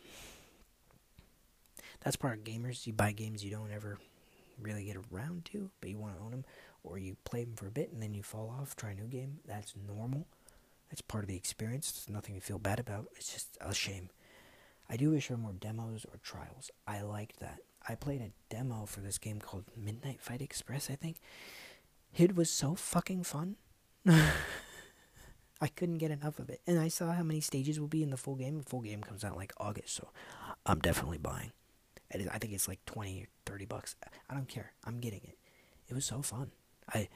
[2.01, 2.87] that's part of gamers.
[2.87, 3.99] You buy games you don't ever
[4.61, 6.45] really get around to, but you want to own them,
[6.83, 9.07] or you play them for a bit and then you fall off, try a new
[9.07, 9.39] game.
[9.47, 10.27] That's normal.
[10.91, 11.91] That's part of the experience.
[11.91, 13.07] It's nothing to feel bad about.
[13.17, 14.11] It's just a shame.
[14.89, 16.71] I do wish there were more demos or trials.
[16.87, 17.61] I liked that.
[17.89, 21.21] I played a demo for this game called Midnight Fight Express, I think.
[22.17, 23.57] It was so fucking fun.
[25.61, 26.61] I couldn't get enough of it.
[26.67, 28.59] And I saw how many stages will be in the full game.
[28.59, 30.09] The full game comes out like August, so
[30.65, 31.53] I'm definitely buying.
[32.13, 33.95] I think it's like 20 or 30 bucks.
[34.29, 34.73] I don't care.
[34.85, 35.39] I'm getting it.
[35.89, 36.51] It was so fun.
[36.93, 37.09] I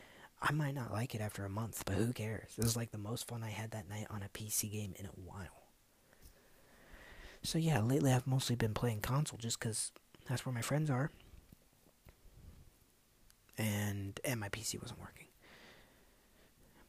[0.43, 2.55] I might not like it after a month, but who cares?
[2.57, 5.07] This was like the most fun I had that night on a PC game in
[5.07, 5.71] a while.
[7.43, 9.91] So yeah, lately I've mostly been playing console just cuz
[10.29, 11.11] that's where my friends are.
[13.57, 15.24] And and my PC wasn't working.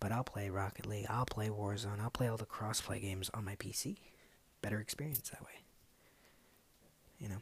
[0.06, 3.44] But I'll play Rocket League, I'll play Warzone, I'll play all the crossplay games on
[3.44, 3.98] my PC.
[4.62, 5.64] Better experience that way.
[7.18, 7.42] You know.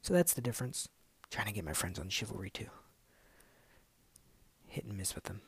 [0.00, 0.88] So that's the difference.
[1.30, 2.64] trying to get my friends on Chivalry 2.
[4.68, 5.42] Hit and miss with them.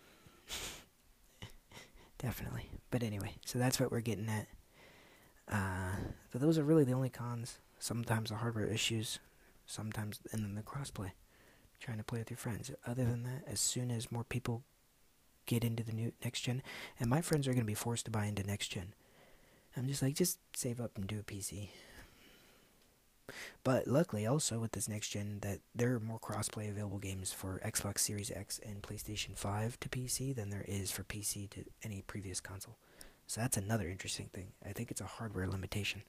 [2.19, 2.69] Definitely.
[2.91, 4.49] But anyway, so that's what we're getting at.
[5.51, 5.97] Uh,
[6.33, 7.61] but those are really the only cons.
[7.79, 9.21] Sometimes the hardware issues,
[9.65, 11.13] sometimes, and then the crossplay.
[11.81, 12.71] Trying to play with your friends.
[12.87, 14.63] Other than that, as soon as more people
[15.47, 16.63] get into the new next gen,
[17.01, 18.95] and my friends are going to be forced to buy into next gen,
[19.77, 21.69] I'm just like, just save up and do a PC.
[23.65, 27.61] But luckily, also with this next gen, that there are more crossplay available games for
[27.65, 32.03] Xbox Series X and PlayStation 5 to PC than there is for PC to any
[32.07, 32.77] previous console.
[33.27, 34.53] So that's another interesting thing.
[34.65, 36.03] I think it's a hardware limitation.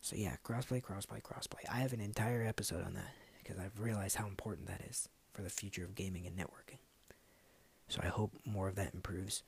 [0.00, 1.64] So yeah, crossplay, crossplay, crossplay.
[1.72, 5.42] I have an entire episode on that because I've realized how important that is for
[5.42, 6.78] the future of gaming and networking.
[7.88, 9.42] So I hope more of that improves.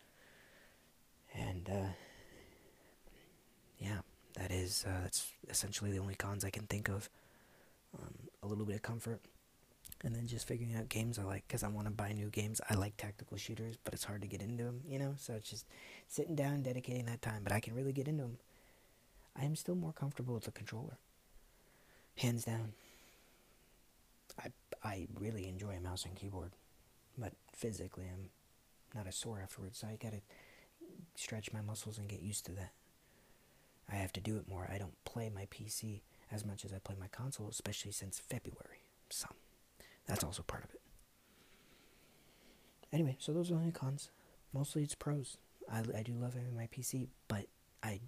[1.35, 1.93] And uh,
[3.78, 3.99] yeah
[4.37, 7.09] that is uh, that's essentially the only cons I can think of.
[7.99, 9.20] Um, a little bit of comfort,
[10.03, 12.61] and then just figuring out games I like because I want to buy new games.
[12.68, 15.14] I like tactical shooters, but it's hard to get into them, you know.
[15.16, 15.66] So it's just
[16.09, 17.43] sitting down, dedicating that time.
[17.45, 18.39] But I can really get into them.
[19.41, 20.99] I am still more comfortable with the controller,
[22.16, 22.72] hands down.
[24.39, 24.49] I
[24.82, 26.51] I really enjoy a mouse and keyboard,
[27.18, 28.30] but physically I'm
[28.94, 29.78] not a sore afterwards.
[29.78, 30.20] So I gotta
[31.14, 32.72] stretch my muscles and get used to that.
[33.90, 34.68] I have to do it more.
[34.72, 36.00] I don't play my PC
[36.32, 38.84] as much as I play my console, especially since February.
[39.10, 39.28] So
[40.06, 40.80] that's also part of it.
[42.92, 44.10] Anyway, so those are the only cons.
[44.52, 45.36] Mostly it's pros.
[45.70, 47.46] I, I do love having my PC, but
[47.82, 48.00] I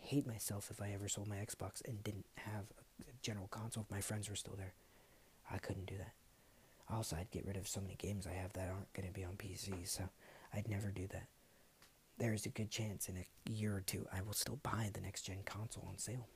[0.00, 2.64] hate myself if I ever sold my Xbox and didn't have
[3.02, 4.74] a general console if my friends were still there.
[5.50, 6.12] I couldn't do that.
[6.90, 9.24] Also, I'd get rid of so many games I have that aren't going to be
[9.24, 10.04] on PC, so
[10.52, 11.26] I'd never do that
[12.18, 15.22] there's a good chance in a year or two I will still buy the next
[15.22, 16.26] gen console on sale.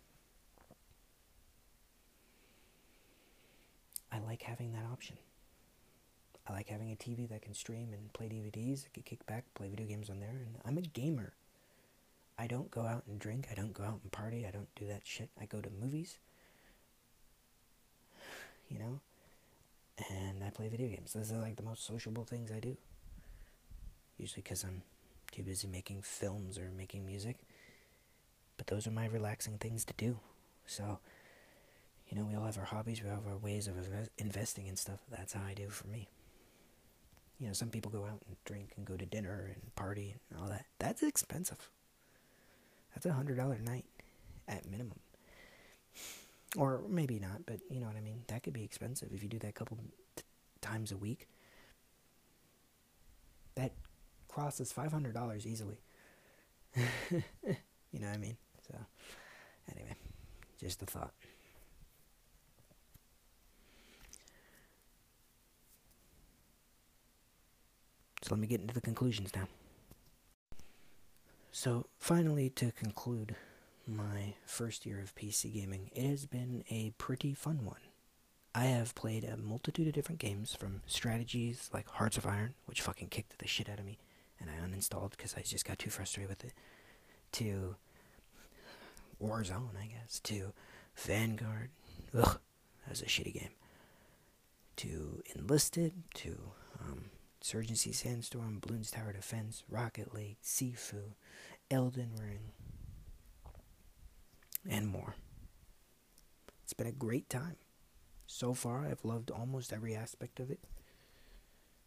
[4.11, 5.17] I like having that option.
[6.49, 9.45] I like having a TV that can stream and play DVDs, I can kick back,
[9.55, 11.35] play video games on there, and I'm a gamer.
[12.39, 14.87] I don't go out and drink, I don't go out and party, I don't do
[14.87, 15.29] that shit.
[15.39, 16.17] I go to movies,
[18.71, 19.01] you know,
[20.11, 21.13] and I play video games.
[21.13, 22.77] Those are like the most sociable things I do.
[24.17, 24.83] Usually because I'm
[25.31, 27.39] too busy making films or making music.
[28.57, 30.19] But those are my relaxing things to do.
[30.67, 30.99] So,
[32.09, 33.75] you know, we all have our hobbies, we have our ways of
[34.19, 35.01] investing in stuff.
[35.11, 36.09] That's how I do for me.
[37.39, 40.41] You know, some people go out and drink and go to dinner and party and
[40.41, 40.67] all that.
[40.81, 41.71] That's expensive.
[42.95, 43.85] That's a hundred dollar night
[44.49, 44.99] at minimum
[46.57, 48.23] or maybe not, but you know what I mean.
[48.29, 49.79] That could be expensive if you do that a couple
[50.61, 51.29] times a week.
[53.55, 53.73] That
[54.29, 55.79] crosses five hundred dollars easily.
[56.77, 57.23] you
[57.93, 58.37] know what I mean.
[58.71, 58.77] So,
[59.75, 59.95] anyway,
[60.59, 61.13] just a thought.
[68.23, 69.49] So let me get into the conclusions now.
[71.51, 73.35] So finally, to conclude
[73.89, 77.81] my first year of PC gaming, it has been a pretty fun one.
[78.55, 82.83] I have played a multitude of different games from strategies like Hearts of Iron, which
[82.83, 83.99] fucking kicked the shit out of me,
[84.41, 86.53] and I uninstalled because I just got too frustrated with it,
[87.33, 87.77] to
[89.23, 90.53] Warzone, I guess, to
[90.97, 91.71] Vanguard.
[92.15, 92.39] Ugh,
[92.85, 93.51] that was a shitty game.
[94.77, 96.39] To Enlisted, to
[96.81, 97.11] um,
[97.41, 101.15] Insurgency Sandstorm, Bloons Tower Defense, Rocket League, Sifu,
[101.71, 102.53] Elden Ring,
[104.69, 105.15] and more.
[106.63, 107.57] It's been a great time.
[108.27, 110.61] So far, I've loved almost every aspect of it.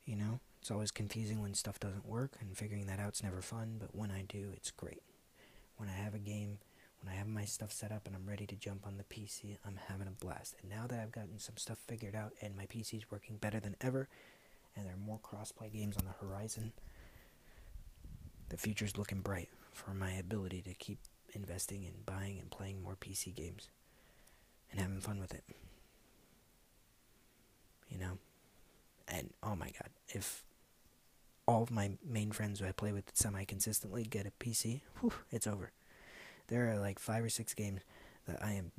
[0.05, 3.77] You know, it's always confusing when stuff doesn't work, and figuring that out's never fun,
[3.79, 5.03] but when I do, it's great.
[5.77, 6.57] When I have a game,
[7.01, 9.57] when I have my stuff set up and I'm ready to jump on the PC,
[9.65, 10.55] I'm having a blast.
[10.61, 13.75] And now that I've gotten some stuff figured out and my PC's working better than
[13.81, 14.07] ever,
[14.75, 16.73] and there are more crossplay games on the horizon,
[18.49, 20.99] the future's looking bright for my ability to keep
[21.33, 23.69] investing in buying and playing more PC games
[24.71, 25.43] and having fun with it.
[27.89, 28.17] You know?
[29.07, 30.43] And oh my god, if
[31.47, 35.13] all of my main friends who I play with semi consistently get a PC, whew,
[35.31, 35.71] it's over.
[36.47, 37.81] There are like five or six games
[38.27, 38.71] that I am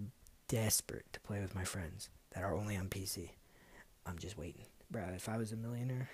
[0.48, 3.30] desperate to play with my friends that are only on PC.
[4.06, 4.66] I'm just waiting.
[4.90, 6.08] Bro, if I was a millionaire,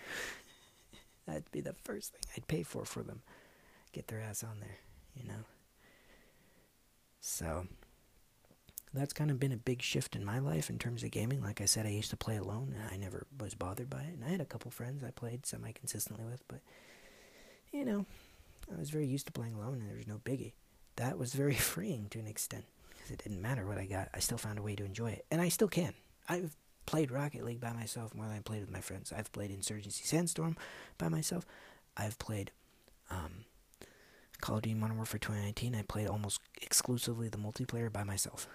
[1.27, 3.23] that'd be the first thing I'd pay for for them.
[3.93, 4.79] Get their ass on there,
[5.15, 5.45] you know?
[7.21, 7.67] So,
[8.95, 11.43] that's kind of been a big shift in my life in terms of gaming.
[11.43, 14.15] Like I said, I used to play alone, and I never was bothered by it.
[14.15, 16.61] And I had a couple friends I played semi consistently with, but
[17.73, 18.07] you know,
[18.75, 20.53] I was very used to playing alone, and there was no biggie.
[20.97, 24.09] That was very freeing to an extent because it didn't matter what I got.
[24.15, 25.95] I still found a way to enjoy it, and I still can.
[26.29, 29.13] I've played Rocket League by myself more than I played with my friends.
[29.13, 30.57] I've played Insurgency Sandstorm
[30.97, 31.45] by myself.
[31.97, 32.51] I've played
[33.11, 33.45] um,
[34.41, 35.75] Call of Duty Modern Warfare 2019.
[35.75, 38.49] I played almost exclusively the multiplayer by myself.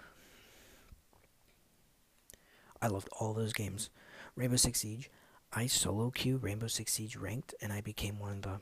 [2.80, 3.90] I loved all those games.
[4.36, 5.10] Rainbow Six Siege,
[5.52, 8.60] I solo queue Rainbow Six Siege ranked, and I became one of the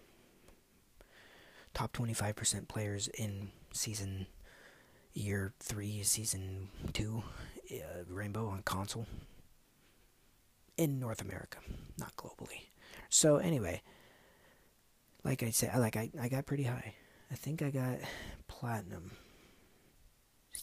[1.75, 4.27] top 25% players in season
[5.15, 7.23] year three, season two,
[7.71, 9.07] uh, Rainbow on console
[10.77, 11.59] in North America,
[11.99, 12.69] not globally.
[13.09, 13.83] So anyway,
[15.25, 16.95] like I said, like I, I got pretty high.
[17.33, 17.99] I think I got
[18.47, 19.13] platinum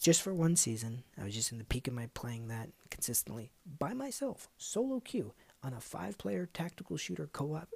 [0.00, 1.02] just for one season.
[1.20, 5.32] I was just in the peak of my playing that consistently by myself, solo queue,
[5.64, 7.70] on a five player tactical shooter co op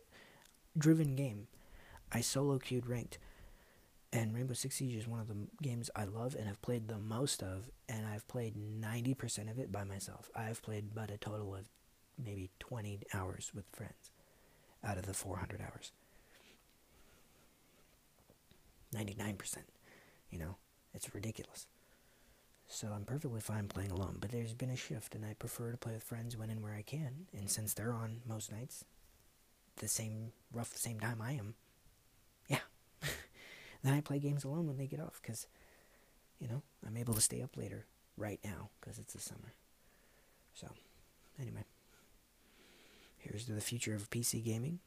[0.78, 1.48] driven game.
[2.12, 3.18] I solo queued ranked.
[4.12, 6.98] And Rainbow Six Siege is one of the games I love and have played the
[6.98, 10.30] most of, and I've played 90% of it by myself.
[10.36, 11.64] I've played but a total of
[12.16, 14.12] maybe 20 hours with friends
[14.84, 15.90] out of the 400 hours.
[18.94, 19.56] 99%.
[20.30, 20.56] You know,
[20.92, 21.66] it's ridiculous.
[22.68, 25.76] So I'm perfectly fine playing alone, but there's been a shift, and I prefer to
[25.76, 27.26] play with friends when and where I can.
[27.36, 28.84] And since they're on most nights,
[29.76, 31.54] the same rough the same time I am,
[32.48, 32.60] yeah.
[33.82, 35.46] then I play games alone when they get off, because
[36.40, 39.54] you know I'm able to stay up later right now because it's the summer.
[40.54, 40.68] So
[41.40, 41.64] anyway,
[43.18, 44.78] here's to the future of PC gaming.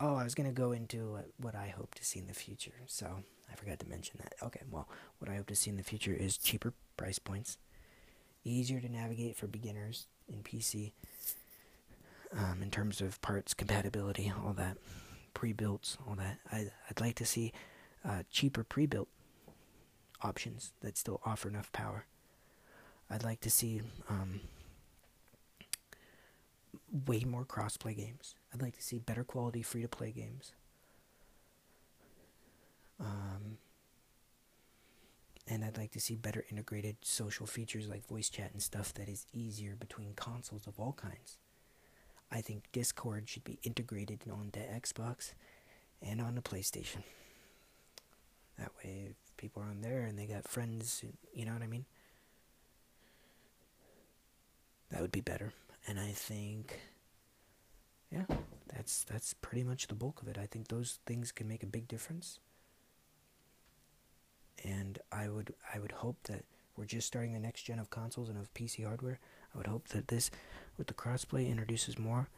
[0.00, 3.24] Oh, I was gonna go into what I hope to see in the future, so
[3.50, 4.34] I forgot to mention that.
[4.42, 4.88] Okay, well,
[5.18, 7.58] what I hope to see in the future is cheaper price points,
[8.44, 10.92] easier to navigate for beginners in PC
[12.32, 14.76] um, in terms of parts compatibility, all that,
[15.34, 16.38] pre-built, all that.
[16.52, 17.52] I, I'd like to see
[18.04, 19.08] uh, cheaper pre-built
[20.22, 22.06] options that still offer enough power.
[23.10, 24.40] I'd like to see um,
[27.06, 28.34] way more crossplay games.
[28.52, 30.52] I'd like to see better quality free-to-play games.
[33.00, 33.58] Um,
[35.46, 39.08] and I'd like to see better integrated social features like voice chat and stuff that
[39.08, 41.38] is easier between consoles of all kinds.
[42.30, 45.32] I think Discord should be integrated onto Xbox
[46.02, 47.02] and on the PlayStation.
[48.58, 51.68] That way, if people are on there and they got friends, you know what I
[51.68, 51.86] mean?
[54.90, 55.52] That would be better.
[55.86, 56.80] And I think,
[58.10, 58.24] yeah,
[58.74, 60.38] that's that's pretty much the bulk of it.
[60.38, 62.40] I think those things can make a big difference
[64.64, 66.44] and I would I would hope that
[66.76, 69.18] we're just starting the next gen of consoles and of PC hardware.
[69.54, 70.30] I would hope that this,
[70.76, 72.28] with the crossplay, introduces more.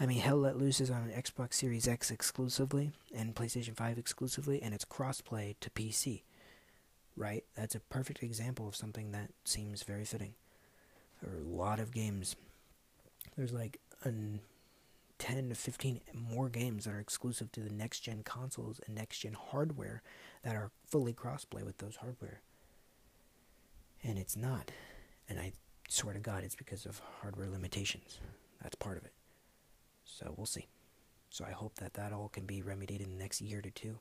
[0.00, 3.96] I mean, Hell Let Loose is on an Xbox Series X exclusively and PlayStation 5
[3.96, 6.22] exclusively, and it's crossplay to PC.
[7.16, 7.44] Right?
[7.54, 10.34] That's a perfect example of something that seems very fitting.
[11.22, 12.34] There are a lot of games.
[13.36, 14.40] There's like an
[15.18, 19.20] 10 to 15 more games that are exclusive to the next gen consoles and next
[19.20, 20.02] gen hardware
[20.42, 22.40] that are fully crossplay with those hardware.
[24.02, 24.70] And it's not.
[25.28, 25.52] And I
[25.88, 28.18] swear to God, it's because of hardware limitations.
[28.62, 29.12] That's part of it.
[30.04, 30.66] So we'll see.
[31.30, 33.98] So I hope that that all can be remedied in the next year to two.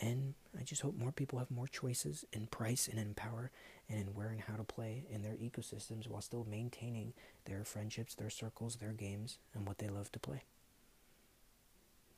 [0.00, 3.50] And I just hope more people have more choices in price and in power
[3.88, 7.14] and in where and how to play in their ecosystems while still maintaining
[7.46, 10.42] their friendships, their circles, their games, and what they love to play.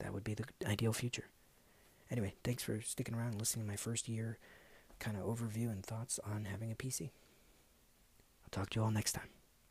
[0.00, 1.26] That would be the ideal future.
[2.10, 4.38] Anyway, thanks for sticking around and listening to my first year
[4.98, 7.10] kind of overview and thoughts on having a PC.
[8.44, 9.37] I'll talk to you all next time.